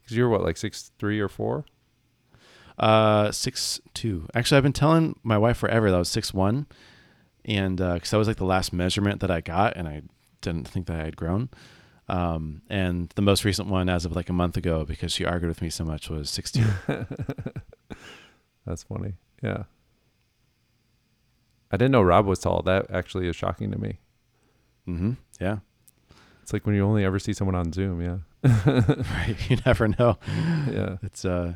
Because 0.01 0.15
you're 0.15 0.29
what, 0.29 0.43
like 0.43 0.57
six 0.57 0.91
three 0.97 1.19
or 1.19 1.29
four? 1.29 1.65
Uh, 2.79 3.31
six 3.31 3.79
two. 3.93 4.27
Actually, 4.33 4.57
I've 4.57 4.63
been 4.63 4.73
telling 4.73 5.19
my 5.23 5.37
wife 5.37 5.57
forever 5.57 5.89
that 5.89 5.95
I 5.95 5.99
was 5.99 6.09
six 6.09 6.33
one, 6.33 6.65
and 7.45 7.77
because 7.77 8.11
that 8.11 8.17
was 8.17 8.27
like 8.27 8.37
the 8.37 8.45
last 8.45 8.71
measurement 8.71 9.19
that 9.19 9.31
I 9.31 9.41
got, 9.41 9.75
and 9.75 9.87
I 9.87 10.03
didn't 10.41 10.67
think 10.67 10.87
that 10.87 10.95
I 10.99 11.03
had 11.03 11.17
grown. 11.17 11.49
Um, 12.07 12.63
and 12.69 13.09
the 13.15 13.21
most 13.21 13.45
recent 13.45 13.67
one, 13.67 13.87
as 13.89 14.03
of 14.05 14.15
like 14.15 14.29
a 14.29 14.33
month 14.33 14.57
ago, 14.57 14.83
because 14.85 15.11
she 15.11 15.25
argued 15.25 15.49
with 15.49 15.61
me 15.61 15.69
so 15.69 15.83
much, 15.83 16.09
was 16.09 16.29
six 16.29 16.51
two. 16.51 16.65
That's 18.65 18.83
funny. 18.83 19.13
Yeah. 19.43 19.63
I 21.71 21.77
didn't 21.77 21.91
know 21.91 22.01
Rob 22.01 22.25
was 22.25 22.39
tall. 22.39 22.61
That 22.63 22.89
actually 22.91 23.27
is 23.27 23.35
shocking 23.35 23.71
to 23.71 23.77
me. 23.77 23.99
mm-hmm. 24.87 25.11
Yeah. 25.39 25.57
It's 26.41 26.51
like 26.51 26.65
when 26.65 26.73
you 26.75 26.83
only 26.83 27.05
ever 27.05 27.19
see 27.19 27.33
someone 27.33 27.55
on 27.55 27.71
Zoom. 27.73 28.01
Yeah. 28.01 28.17
Right. 28.65 29.35
You 29.49 29.57
never 29.65 29.87
know. 29.87 30.17
yeah. 30.71 30.97
It's 31.03 31.25
uh 31.25 31.55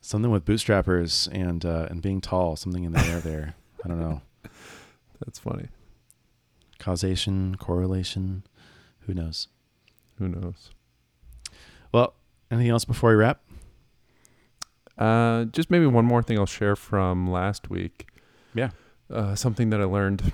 something 0.00 0.30
with 0.30 0.44
bootstrappers 0.44 1.28
and 1.32 1.64
uh, 1.64 1.86
and 1.90 2.02
being 2.02 2.20
tall. 2.20 2.56
Something 2.56 2.84
in 2.84 2.92
the 2.92 3.00
air 3.00 3.20
there. 3.20 3.54
I 3.84 3.88
don't 3.88 4.00
know. 4.00 4.22
That's 5.24 5.38
funny. 5.38 5.68
Causation, 6.78 7.56
correlation. 7.56 8.44
Who 9.00 9.14
knows? 9.14 9.48
Who 10.18 10.28
knows? 10.28 10.70
Well, 11.92 12.14
anything 12.50 12.70
else 12.70 12.84
before 12.84 13.10
we 13.10 13.16
wrap? 13.16 13.40
Uh, 14.96 15.44
just 15.44 15.70
maybe 15.70 15.86
one 15.86 16.04
more 16.04 16.22
thing 16.22 16.38
I'll 16.38 16.46
share 16.46 16.76
from 16.76 17.30
last 17.30 17.70
week. 17.70 18.06
Yeah. 18.54 18.70
Uh, 19.10 19.34
something 19.34 19.70
that 19.70 19.80
I 19.80 19.84
learned. 19.84 20.32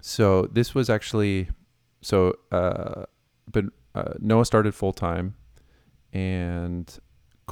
So 0.00 0.48
this 0.52 0.74
was 0.74 0.90
actually, 0.90 1.48
so 2.00 2.36
uh, 2.50 3.04
but 3.50 3.66
uh, 3.94 4.14
Noah 4.18 4.44
started 4.44 4.74
full 4.74 4.92
time, 4.92 5.36
and 6.12 6.92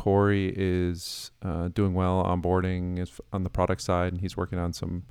Corey 0.00 0.50
is 0.56 1.30
uh, 1.42 1.68
doing 1.68 1.92
well 1.92 2.24
onboarding 2.24 2.98
is 2.98 3.20
on 3.34 3.42
the 3.42 3.50
product 3.50 3.82
side, 3.82 4.14
and 4.14 4.22
he's 4.22 4.34
working 4.34 4.58
on 4.58 4.72
some 4.72 5.02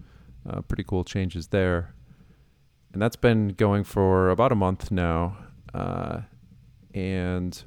uh, 0.49 0.61
pretty 0.61 0.83
cool 0.83 1.03
changes 1.03 1.49
there. 1.49 1.93
And 2.91 2.99
that's 2.99 3.15
been 3.15 3.49
going 3.49 3.83
for 3.83 4.31
about 4.31 4.51
a 4.51 4.55
month 4.55 4.89
now. 4.89 5.37
Uh, 5.75 6.21
and 6.95 7.63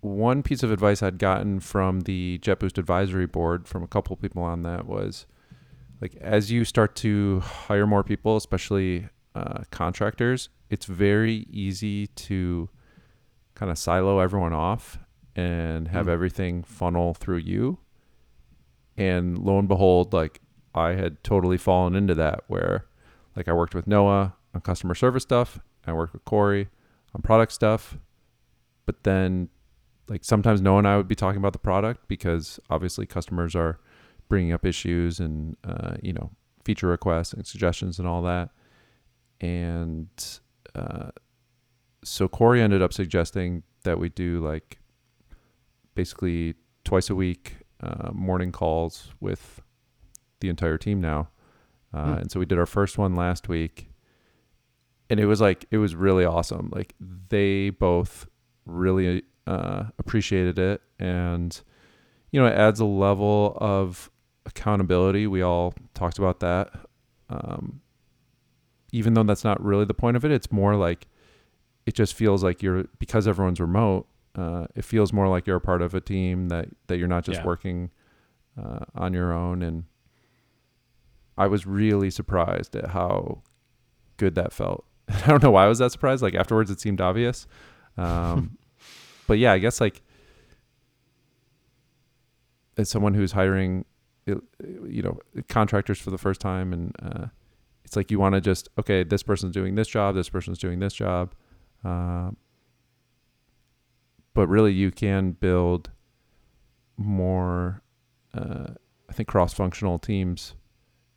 one 0.00 0.42
piece 0.42 0.62
of 0.62 0.72
advice 0.72 1.02
I'd 1.02 1.18
gotten 1.18 1.60
from 1.60 2.00
the 2.00 2.38
JetBoost 2.38 2.78
advisory 2.78 3.26
board 3.26 3.68
from 3.68 3.82
a 3.82 3.86
couple 3.86 4.16
people 4.16 4.42
on 4.42 4.62
that 4.62 4.86
was 4.86 5.26
like 6.00 6.16
as 6.22 6.50
you 6.50 6.64
start 6.64 6.96
to 6.96 7.40
hire 7.40 7.86
more 7.86 8.02
people, 8.02 8.38
especially 8.38 9.10
uh, 9.34 9.64
contractors, 9.70 10.48
it's 10.70 10.86
very 10.86 11.46
easy 11.50 12.06
to 12.06 12.70
kind 13.54 13.70
of 13.70 13.76
silo 13.76 14.20
everyone 14.20 14.54
off 14.54 14.98
and 15.38 15.88
have 15.88 16.06
Mm. 16.06 16.10
everything 16.10 16.62
funnel 16.64 17.14
through 17.14 17.36
you. 17.38 17.78
And 18.96 19.38
lo 19.38 19.58
and 19.58 19.68
behold, 19.68 20.12
like 20.12 20.40
I 20.74 20.90
had 20.94 21.22
totally 21.22 21.56
fallen 21.56 21.94
into 21.94 22.14
that 22.16 22.42
where 22.48 22.86
like 23.36 23.46
I 23.48 23.52
worked 23.52 23.74
with 23.74 23.86
Noah 23.86 24.34
on 24.54 24.60
customer 24.62 24.94
service 24.94 25.22
stuff, 25.22 25.60
I 25.86 25.92
worked 25.92 26.12
with 26.12 26.24
Corey 26.24 26.68
on 27.14 27.22
product 27.22 27.52
stuff, 27.52 27.98
but 28.86 29.04
then 29.04 29.48
like 30.08 30.24
sometimes 30.24 30.60
Noah 30.60 30.78
and 30.78 30.88
I 30.88 30.96
would 30.96 31.06
be 31.08 31.14
talking 31.14 31.38
about 31.38 31.52
the 31.52 31.58
product 31.58 32.08
because 32.08 32.58
obviously 32.68 33.06
customers 33.06 33.54
are 33.54 33.78
bringing 34.28 34.52
up 34.52 34.66
issues 34.66 35.20
and 35.20 35.56
uh, 35.64 35.96
you 36.02 36.12
know 36.12 36.30
feature 36.64 36.88
requests 36.88 37.32
and 37.32 37.46
suggestions 37.46 37.98
and 38.00 38.08
all 38.08 38.22
that. 38.22 38.50
And 39.40 40.08
uh, 40.74 41.10
so 42.02 42.26
Corey 42.28 42.60
ended 42.60 42.82
up 42.82 42.92
suggesting 42.92 43.62
that 43.84 43.98
we 44.00 44.08
do 44.08 44.40
like 44.40 44.77
basically 45.98 46.54
twice 46.84 47.10
a 47.10 47.14
week 47.16 47.56
uh, 47.82 48.10
morning 48.12 48.52
calls 48.52 49.12
with 49.18 49.60
the 50.38 50.48
entire 50.48 50.78
team 50.78 51.00
now. 51.00 51.28
Uh, 51.92 52.04
Hmm. 52.04 52.18
And 52.20 52.30
so 52.30 52.38
we 52.38 52.46
did 52.46 52.56
our 52.56 52.66
first 52.66 52.98
one 52.98 53.16
last 53.16 53.48
week, 53.48 53.90
and 55.10 55.18
it 55.18 55.26
was 55.26 55.40
like 55.40 55.64
it 55.72 55.78
was 55.78 55.96
really 55.96 56.24
awesome. 56.24 56.70
Like 56.72 56.94
they 57.30 57.70
both 57.70 58.28
really 58.64 59.22
uh, 59.48 59.84
appreciated 59.98 60.56
it, 60.58 60.82
and 61.00 61.60
you 62.30 62.40
know 62.40 62.46
it 62.46 62.54
adds 62.54 62.78
a 62.78 62.84
level 62.84 63.56
of 63.60 64.08
accountability. 64.46 65.26
We 65.26 65.42
all 65.42 65.74
talked 65.94 66.18
about 66.18 66.38
that. 66.40 66.70
Um, 67.28 67.80
even 68.92 69.14
though 69.14 69.24
that's 69.24 69.44
not 69.44 69.60
really 69.64 69.84
the 69.84 69.94
point 69.94 70.16
of 70.16 70.24
it, 70.24 70.30
it's 70.30 70.52
more 70.52 70.76
like 70.76 71.08
it 71.86 71.94
just 71.94 72.14
feels 72.14 72.44
like 72.44 72.62
you're 72.62 72.84
because 73.00 73.26
everyone's 73.26 73.60
remote. 73.60 74.06
Uh, 74.34 74.66
it 74.74 74.84
feels 74.84 75.12
more 75.12 75.28
like 75.28 75.46
you're 75.46 75.56
a 75.56 75.60
part 75.60 75.82
of 75.82 75.94
a 75.94 76.00
team 76.00 76.48
that 76.48 76.68
that 76.86 76.98
you're 76.98 77.08
not 77.08 77.24
just 77.24 77.40
Yeah. 77.40 77.46
working 77.46 77.90
uh, 78.62 78.84
on 78.94 79.12
your 79.12 79.32
own. 79.32 79.62
And 79.62 79.84
I 81.36 81.46
was 81.46 81.66
really 81.66 82.10
surprised 82.10 82.74
at 82.76 82.90
how 82.90 83.42
good 84.16 84.34
that 84.36 84.52
felt. 84.52 84.84
I 85.08 85.26
don't 85.26 85.42
know 85.42 85.50
why 85.50 85.64
I 85.64 85.68
was 85.68 85.78
that 85.78 85.92
surprised. 85.92 86.22
Like 86.22 86.34
afterwards, 86.34 86.70
it 86.70 86.80
seemed 86.80 87.00
obvious. 87.00 87.46
Um, 87.96 88.58
but 89.26 89.38
yeah, 89.38 89.52
I 89.52 89.58
guess 89.58 89.80
like 89.80 90.02
as 92.76 92.88
someone 92.88 93.14
who's 93.14 93.32
hiring, 93.32 93.84
you 94.26 95.02
know, 95.02 95.18
contractors 95.48 95.98
for 95.98 96.10
the 96.10 96.18
first 96.18 96.40
time, 96.40 96.72
and 96.72 96.94
uh, 97.02 97.26
it's 97.84 97.96
like 97.96 98.10
you 98.10 98.18
want 98.18 98.34
to 98.34 98.40
just 98.40 98.68
okay, 98.78 99.02
this 99.02 99.22
person's 99.22 99.52
doing 99.54 99.74
this 99.74 99.88
job, 99.88 100.14
this 100.14 100.28
person's 100.28 100.58
doing 100.58 100.78
this 100.78 100.92
job, 100.94 101.34
uh, 101.84 102.30
but 104.38 104.46
really 104.48 104.72
you 104.72 104.92
can 104.92 105.32
build 105.32 105.90
more, 106.96 107.82
uh, 108.32 108.68
I 109.08 109.12
think, 109.12 109.28
cross-functional 109.28 109.98
teams 109.98 110.54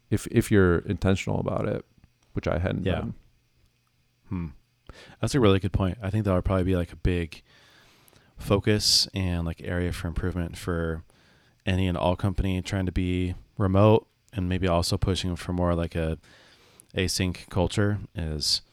if 0.09 0.25
if 0.31 0.49
you're 0.49 0.79
intentional 0.79 1.39
about 1.39 1.67
it, 1.67 1.85
which 2.33 2.47
I 2.47 2.57
hadn't 2.57 2.83
Yeah. 2.83 3.01
been. 3.01 3.13
Hmm. 4.29 4.47
That's 5.19 5.35
a 5.35 5.39
really 5.39 5.59
good 5.59 5.71
point. 5.71 5.99
I 6.01 6.09
think 6.09 6.25
that 6.25 6.33
would 6.33 6.45
probably 6.45 6.63
be 6.63 6.75
like 6.75 6.91
a 6.91 6.95
big 6.95 7.43
focus 8.37 9.07
and 9.13 9.45
like 9.45 9.61
area 9.63 9.91
for 9.93 10.07
improvement 10.07 10.57
for 10.57 11.03
any 11.63 11.87
and 11.87 11.95
all 11.95 12.15
company 12.15 12.59
trying 12.63 12.87
to 12.87 12.91
be 12.91 13.35
remote 13.55 14.07
and 14.33 14.49
maybe 14.49 14.67
also 14.67 14.97
pushing 14.97 15.35
for 15.35 15.53
more 15.53 15.75
like 15.75 15.93
a 15.95 16.17
async 16.95 17.47
culture 17.49 17.99
is 18.15 18.63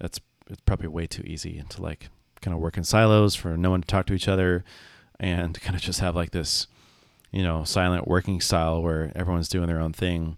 that's 0.00 0.18
it's 0.50 0.60
probably 0.62 0.88
way 0.88 1.06
too 1.06 1.22
easy 1.24 1.62
to 1.68 1.80
like 1.80 2.08
kind 2.44 2.54
of 2.54 2.60
work 2.60 2.76
in 2.76 2.84
silos 2.84 3.34
for 3.34 3.56
no 3.56 3.70
one 3.70 3.80
to 3.80 3.86
talk 3.86 4.06
to 4.06 4.14
each 4.14 4.28
other 4.28 4.64
and 5.18 5.60
kind 5.62 5.74
of 5.74 5.82
just 5.82 6.00
have 6.00 6.14
like 6.14 6.30
this 6.30 6.66
you 7.32 7.42
know 7.42 7.64
silent 7.64 8.06
working 8.06 8.40
style 8.40 8.82
where 8.82 9.10
everyone's 9.16 9.48
doing 9.48 9.66
their 9.66 9.80
own 9.80 9.92
thing 9.92 10.36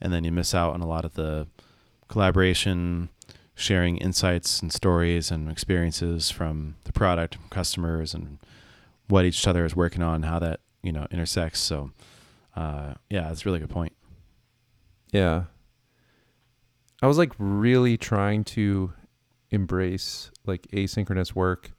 and 0.00 0.12
then 0.12 0.24
you 0.24 0.32
miss 0.32 0.54
out 0.54 0.72
on 0.72 0.80
a 0.80 0.86
lot 0.86 1.04
of 1.04 1.14
the 1.14 1.46
collaboration 2.08 3.08
sharing 3.58 3.96
insights 3.98 4.62
and 4.62 4.72
stories 4.72 5.32
and 5.32 5.50
experiences 5.50 6.30
from 6.30 6.76
the 6.84 6.92
product, 6.92 7.36
customers, 7.50 8.14
and 8.14 8.38
what 9.08 9.24
each 9.24 9.46
other 9.48 9.64
is 9.64 9.74
working 9.74 10.02
on, 10.02 10.22
how 10.22 10.38
that 10.38 10.60
you 10.82 10.92
know 10.92 11.06
intersects. 11.10 11.58
So, 11.58 11.90
uh, 12.54 12.94
yeah, 13.10 13.22
that's 13.28 13.42
a 13.42 13.44
really 13.44 13.58
good 13.58 13.70
point. 13.70 13.92
Yeah. 15.10 15.44
I 17.02 17.06
was 17.06 17.18
like 17.18 17.32
really 17.38 17.96
trying 17.96 18.44
to 18.44 18.92
embrace 19.50 20.30
like 20.48 20.66
asynchronous 20.72 21.34
work 21.34 21.72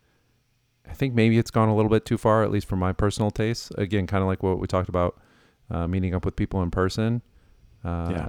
I 0.90 0.94
think 0.94 1.14
maybe 1.14 1.38
it's 1.38 1.52
gone 1.52 1.70
a 1.70 1.76
little 1.76 1.90
bit 1.90 2.06
too 2.06 2.18
far, 2.18 2.44
at 2.44 2.52
least 2.52 2.68
for 2.68 2.76
my 2.76 2.94
personal 2.94 3.30
taste. 3.30 3.72
Again, 3.78 4.08
kind 4.08 4.22
of 4.24 4.28
like 4.28 4.42
what 4.42 4.60
we 4.60 4.66
talked 4.68 4.90
about, 4.90 5.20
uh, 5.70 5.88
meeting 5.88 6.16
up 6.16 6.26
with 6.26 6.36
people 6.36 6.64
in 6.64 6.72
person. 6.72 7.22
Uh, 7.84 8.08
Yeah. 8.12 8.28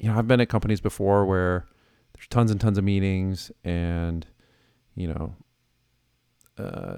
You 0.00 0.10
know, 0.10 0.18
I've 0.18 0.26
been 0.26 0.40
at 0.40 0.48
companies 0.48 0.80
before 0.80 1.24
where 1.24 1.66
there's 2.14 2.26
tons 2.26 2.50
and 2.50 2.60
tons 2.60 2.78
of 2.78 2.84
meetings, 2.84 3.52
and 3.62 4.26
you 4.96 5.06
know, 5.06 5.34
uh, 6.58 6.96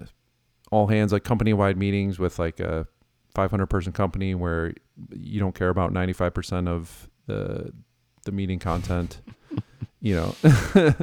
all 0.70 0.87
hands 0.87 1.12
like 1.12 1.22
company 1.22 1.53
wide 1.53 1.77
meetings 1.77 2.18
with 2.18 2.39
like 2.39 2.59
a 2.59 2.87
500 3.35 3.66
person 3.66 3.93
company 3.93 4.35
where 4.35 4.72
you 5.14 5.39
don't 5.39 5.55
care 5.55 5.68
about 5.68 5.93
95% 5.93 6.68
of 6.68 7.09
the 7.27 7.70
the 8.24 8.33
meeting 8.33 8.59
content. 8.59 9.20
you 10.01 10.16
know, 10.16 10.35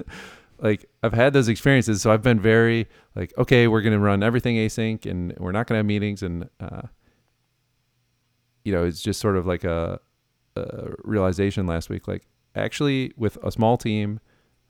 like 0.63 0.85
I've 1.03 1.13
had 1.13 1.33
those 1.33 1.49
experiences, 1.49 2.01
so 2.01 2.11
I've 2.11 2.23
been 2.23 2.39
very 2.39 2.87
like, 3.15 3.33
okay, 3.37 3.67
we're 3.67 3.81
gonna 3.81 3.99
run 3.99 4.23
everything 4.23 4.55
async, 4.55 5.05
and 5.05 5.33
we're 5.37 5.51
not 5.51 5.67
gonna 5.67 5.79
have 5.79 5.85
meetings, 5.85 6.23
and 6.23 6.49
uh, 6.59 6.83
you 8.63 8.73
know, 8.73 8.83
it's 8.85 9.01
just 9.01 9.19
sort 9.19 9.35
of 9.35 9.45
like 9.45 9.63
a, 9.65 9.99
a 10.55 10.91
realization 11.03 11.67
last 11.67 11.89
week, 11.89 12.07
like 12.07 12.25
actually 12.55 13.11
with 13.17 13.37
a 13.43 13.51
small 13.51 13.77
team, 13.77 14.19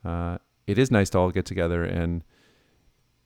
uh, 0.04 0.38
it 0.66 0.78
is 0.78 0.90
nice 0.90 1.08
to 1.10 1.18
all 1.18 1.30
get 1.30 1.46
together, 1.46 1.84
and 1.84 2.24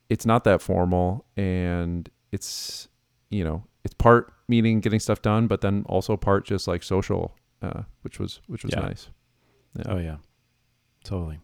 it's 0.09 0.25
not 0.25 0.43
that 0.43 0.61
formal, 0.61 1.25
and 1.35 2.09
it's 2.31 2.87
you 3.31 3.43
know, 3.43 3.63
it's 3.83 3.95
part 3.95 4.31
meeting, 4.47 4.79
getting 4.79 4.99
stuff 4.99 5.21
done, 5.21 5.47
but 5.47 5.61
then 5.61 5.83
also 5.87 6.15
part 6.17 6.45
just 6.45 6.67
like 6.67 6.83
social, 6.83 7.35
uh, 7.63 7.81
which 8.03 8.19
was 8.19 8.41
which 8.45 8.63
was 8.63 8.73
Yeah. 8.75 8.81
nice. 8.81 9.09
Yeah. 9.75 9.83
Oh 9.87 9.97
yeah, 9.97 10.17
totally. 11.03 11.39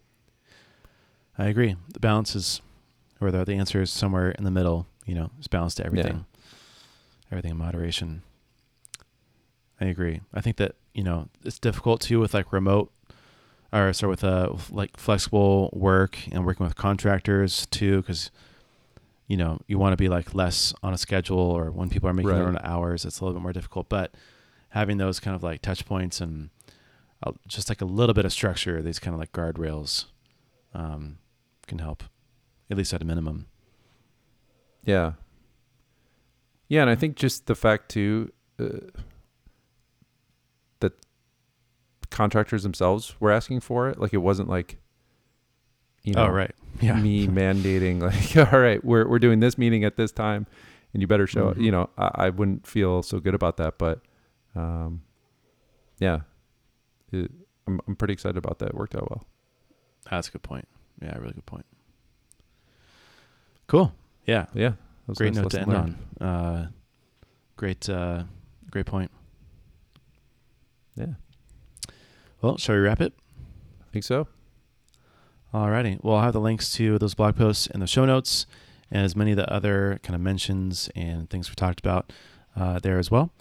I 1.37 1.47
agree. 1.47 1.75
The 1.93 1.99
balance 1.99 2.35
is, 2.35 2.61
or 3.19 3.31
the 3.31 3.43
the 3.45 3.53
answer 3.53 3.81
is 3.81 3.91
somewhere 3.91 4.31
in 4.31 4.43
the 4.43 4.51
middle. 4.51 4.87
You 5.05 5.15
know, 5.15 5.31
it's 5.37 5.47
balanced 5.47 5.77
to 5.77 5.85
everything. 5.85 6.25
Everything 7.31 7.51
in 7.51 7.57
moderation. 7.57 8.21
I 9.79 9.85
agree. 9.85 10.21
I 10.33 10.41
think 10.41 10.57
that 10.57 10.75
you 10.93 11.03
know 11.03 11.27
it's 11.43 11.59
difficult 11.59 12.01
too 12.01 12.19
with 12.19 12.33
like 12.33 12.53
remote, 12.53 12.91
or 13.73 13.91
so 13.93 14.07
with 14.07 14.23
uh 14.23 14.49
with, 14.53 14.71
like 14.71 14.97
flexible 14.97 15.69
work 15.73 16.17
and 16.31 16.45
working 16.45 16.65
with 16.65 16.75
contractors 16.75 17.65
too, 17.67 18.01
because 18.01 18.31
you 19.27 19.35
know 19.35 19.59
you 19.67 19.77
want 19.77 19.91
to 19.93 19.97
be 19.97 20.07
like 20.07 20.33
less 20.33 20.73
on 20.81 20.93
a 20.93 20.97
schedule 20.97 21.37
or 21.39 21.71
when 21.71 21.89
people 21.89 22.07
are 22.07 22.13
making 22.13 22.31
their 22.31 22.47
own 22.47 22.59
hours, 22.63 23.03
it's 23.05 23.19
a 23.19 23.23
little 23.25 23.37
bit 23.37 23.43
more 23.43 23.53
difficult. 23.53 23.89
But 23.89 24.13
having 24.69 24.97
those 24.97 25.19
kind 25.19 25.35
of 25.35 25.43
like 25.43 25.61
touch 25.61 25.85
points 25.85 26.21
and 26.21 26.49
uh, 27.23 27.31
just 27.47 27.67
like 27.69 27.81
a 27.81 27.85
little 27.85 28.13
bit 28.13 28.23
of 28.25 28.31
structure, 28.31 28.81
these 28.81 28.99
kind 28.99 29.13
of 29.13 29.19
like 29.19 29.31
guardrails, 29.31 30.05
um, 30.73 31.17
can 31.67 31.79
help, 31.79 32.03
at 32.69 32.77
least 32.77 32.93
at 32.93 33.01
a 33.01 33.05
minimum. 33.05 33.47
Yeah. 34.83 35.13
Yeah, 36.67 36.81
and 36.81 36.89
I 36.89 36.95
think 36.95 37.15
just 37.15 37.45
the 37.47 37.55
fact 37.55 37.89
too 37.89 38.31
uh, 38.59 38.67
that 40.79 40.93
contractors 42.09 42.63
themselves 42.63 43.15
were 43.19 43.31
asking 43.31 43.59
for 43.59 43.89
it, 43.89 43.99
like 43.99 44.13
it 44.13 44.17
wasn't 44.17 44.49
like 44.49 44.77
you 46.03 46.13
know 46.13 46.25
oh 46.25 46.29
right, 46.29 46.53
yeah, 46.81 46.95
me 46.99 47.27
mandating 47.27 48.01
like 48.37 48.51
all 48.53 48.59
right, 48.59 48.83
we're 48.83 49.07
we're 49.07 49.19
doing 49.19 49.39
this 49.41 49.57
meeting 49.57 49.83
at 49.83 49.95
this 49.95 50.11
time 50.11 50.47
and 50.93 51.01
you 51.01 51.07
better 51.07 51.27
show 51.27 51.49
up. 51.49 51.57
Mhm. 51.57 51.63
You 51.65 51.71
know, 51.71 51.89
I, 51.97 52.11
I 52.15 52.29
wouldn't 52.29 52.65
feel 52.65 53.03
so 53.03 53.19
good 53.19 53.35
about 53.35 53.57
that, 53.57 53.77
but 53.77 54.01
um 54.55 55.01
yeah. 55.99 56.21
It, 57.11 57.31
I'm 57.67 57.79
I'm 57.87 57.95
pretty 57.95 58.13
excited 58.13 58.37
about 58.37 58.57
that. 58.59 58.69
It 58.69 58.75
worked 58.75 58.95
out 58.95 59.09
well. 59.09 59.23
that's 60.09 60.29
a 60.29 60.31
good 60.31 60.43
point. 60.43 60.67
Yeah, 61.01 61.17
really 61.17 61.33
good 61.33 61.45
point. 61.45 61.65
Cool. 63.67 63.93
Yeah, 64.25 64.45
Yeah. 64.53 64.69
that 64.69 64.77
was 65.07 65.17
great 65.17 65.33
nice 65.33 65.43
note 65.43 65.51
to 65.51 65.59
end 65.61 65.67
learned. 65.71 65.95
on. 66.21 66.27
Uh, 66.27 66.67
great, 67.57 67.89
uh, 67.89 68.23
great 68.71 68.85
point. 68.85 69.11
Yeah. 70.95 71.13
Well, 72.41 72.57
shall 72.57 72.75
we 72.75 72.81
wrap 72.81 73.01
it? 73.01 73.13
I 73.81 73.91
think 73.91 74.05
so. 74.05 74.27
Alrighty. 75.53 76.03
Well, 76.03 76.15
I'll 76.17 76.23
have 76.23 76.33
the 76.33 76.39
links 76.41 76.71
to 76.73 76.97
those 76.99 77.13
blog 77.13 77.35
posts 77.37 77.67
in 77.67 77.79
the 77.79 77.87
show 77.87 78.05
notes 78.05 78.45
and 78.91 79.03
as 79.03 79.15
many 79.15 79.31
of 79.31 79.37
the 79.37 79.51
other 79.51 79.99
kind 80.03 80.15
of 80.15 80.21
mentions 80.21 80.89
and 80.95 81.29
things 81.29 81.49
we 81.49 81.55
talked 81.55 81.79
about 81.79 82.11
uh, 82.55 82.79
there 82.79 82.99
as 82.99 83.09
well. 83.09 83.31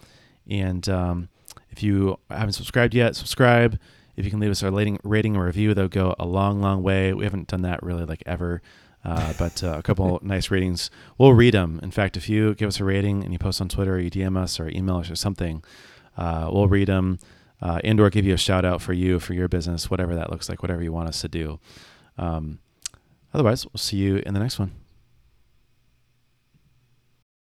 And 0.49 0.87
um, 0.89 1.29
if 1.69 1.83
you 1.83 2.17
haven't 2.29 2.53
subscribed 2.53 2.93
yet, 2.95 3.15
subscribe. 3.15 3.79
If 4.15 4.25
you 4.25 4.31
can 4.31 4.39
leave 4.39 4.51
us 4.51 4.63
a 4.63 4.71
rating, 4.71 4.99
rating 5.03 5.35
or 5.35 5.45
review, 5.45 5.73
that'll 5.73 5.89
go 5.89 6.15
a 6.19 6.25
long, 6.25 6.61
long 6.61 6.83
way. 6.83 7.13
We 7.13 7.23
haven't 7.23 7.47
done 7.47 7.61
that 7.63 7.83
really 7.83 8.05
like 8.05 8.23
ever, 8.25 8.61
uh, 9.03 9.33
but 9.39 9.63
uh, 9.63 9.77
a 9.77 9.83
couple 9.83 10.19
nice 10.21 10.49
ratings. 10.51 10.89
We'll 11.17 11.33
read 11.33 11.53
them. 11.53 11.79
In 11.83 11.91
fact, 11.91 12.17
if 12.17 12.29
you 12.29 12.55
give 12.55 12.67
us 12.67 12.79
a 12.79 12.83
rating 12.83 13.23
and 13.23 13.33
you 13.33 13.39
post 13.39 13.61
on 13.61 13.69
Twitter 13.69 13.95
or 13.95 13.99
you 13.99 14.11
DM 14.11 14.37
us 14.37 14.59
or 14.59 14.69
email 14.69 14.97
us 14.97 15.09
or 15.09 15.15
something, 15.15 15.63
uh, 16.17 16.49
we'll 16.51 16.67
read 16.67 16.87
them 16.87 17.19
uh, 17.61 17.79
and 17.83 17.99
or 17.99 18.09
give 18.09 18.25
you 18.25 18.33
a 18.33 18.37
shout 18.37 18.65
out 18.65 18.81
for 18.81 18.93
you, 18.93 19.19
for 19.19 19.33
your 19.33 19.47
business, 19.47 19.89
whatever 19.89 20.15
that 20.15 20.31
looks 20.31 20.49
like, 20.49 20.61
whatever 20.61 20.83
you 20.83 20.91
want 20.91 21.09
us 21.09 21.21
to 21.21 21.27
do. 21.27 21.59
Um, 22.17 22.59
otherwise, 23.33 23.65
we'll 23.65 23.79
see 23.79 23.97
you 23.97 24.17
in 24.25 24.33
the 24.33 24.39
next 24.39 24.59
one. 24.59 24.84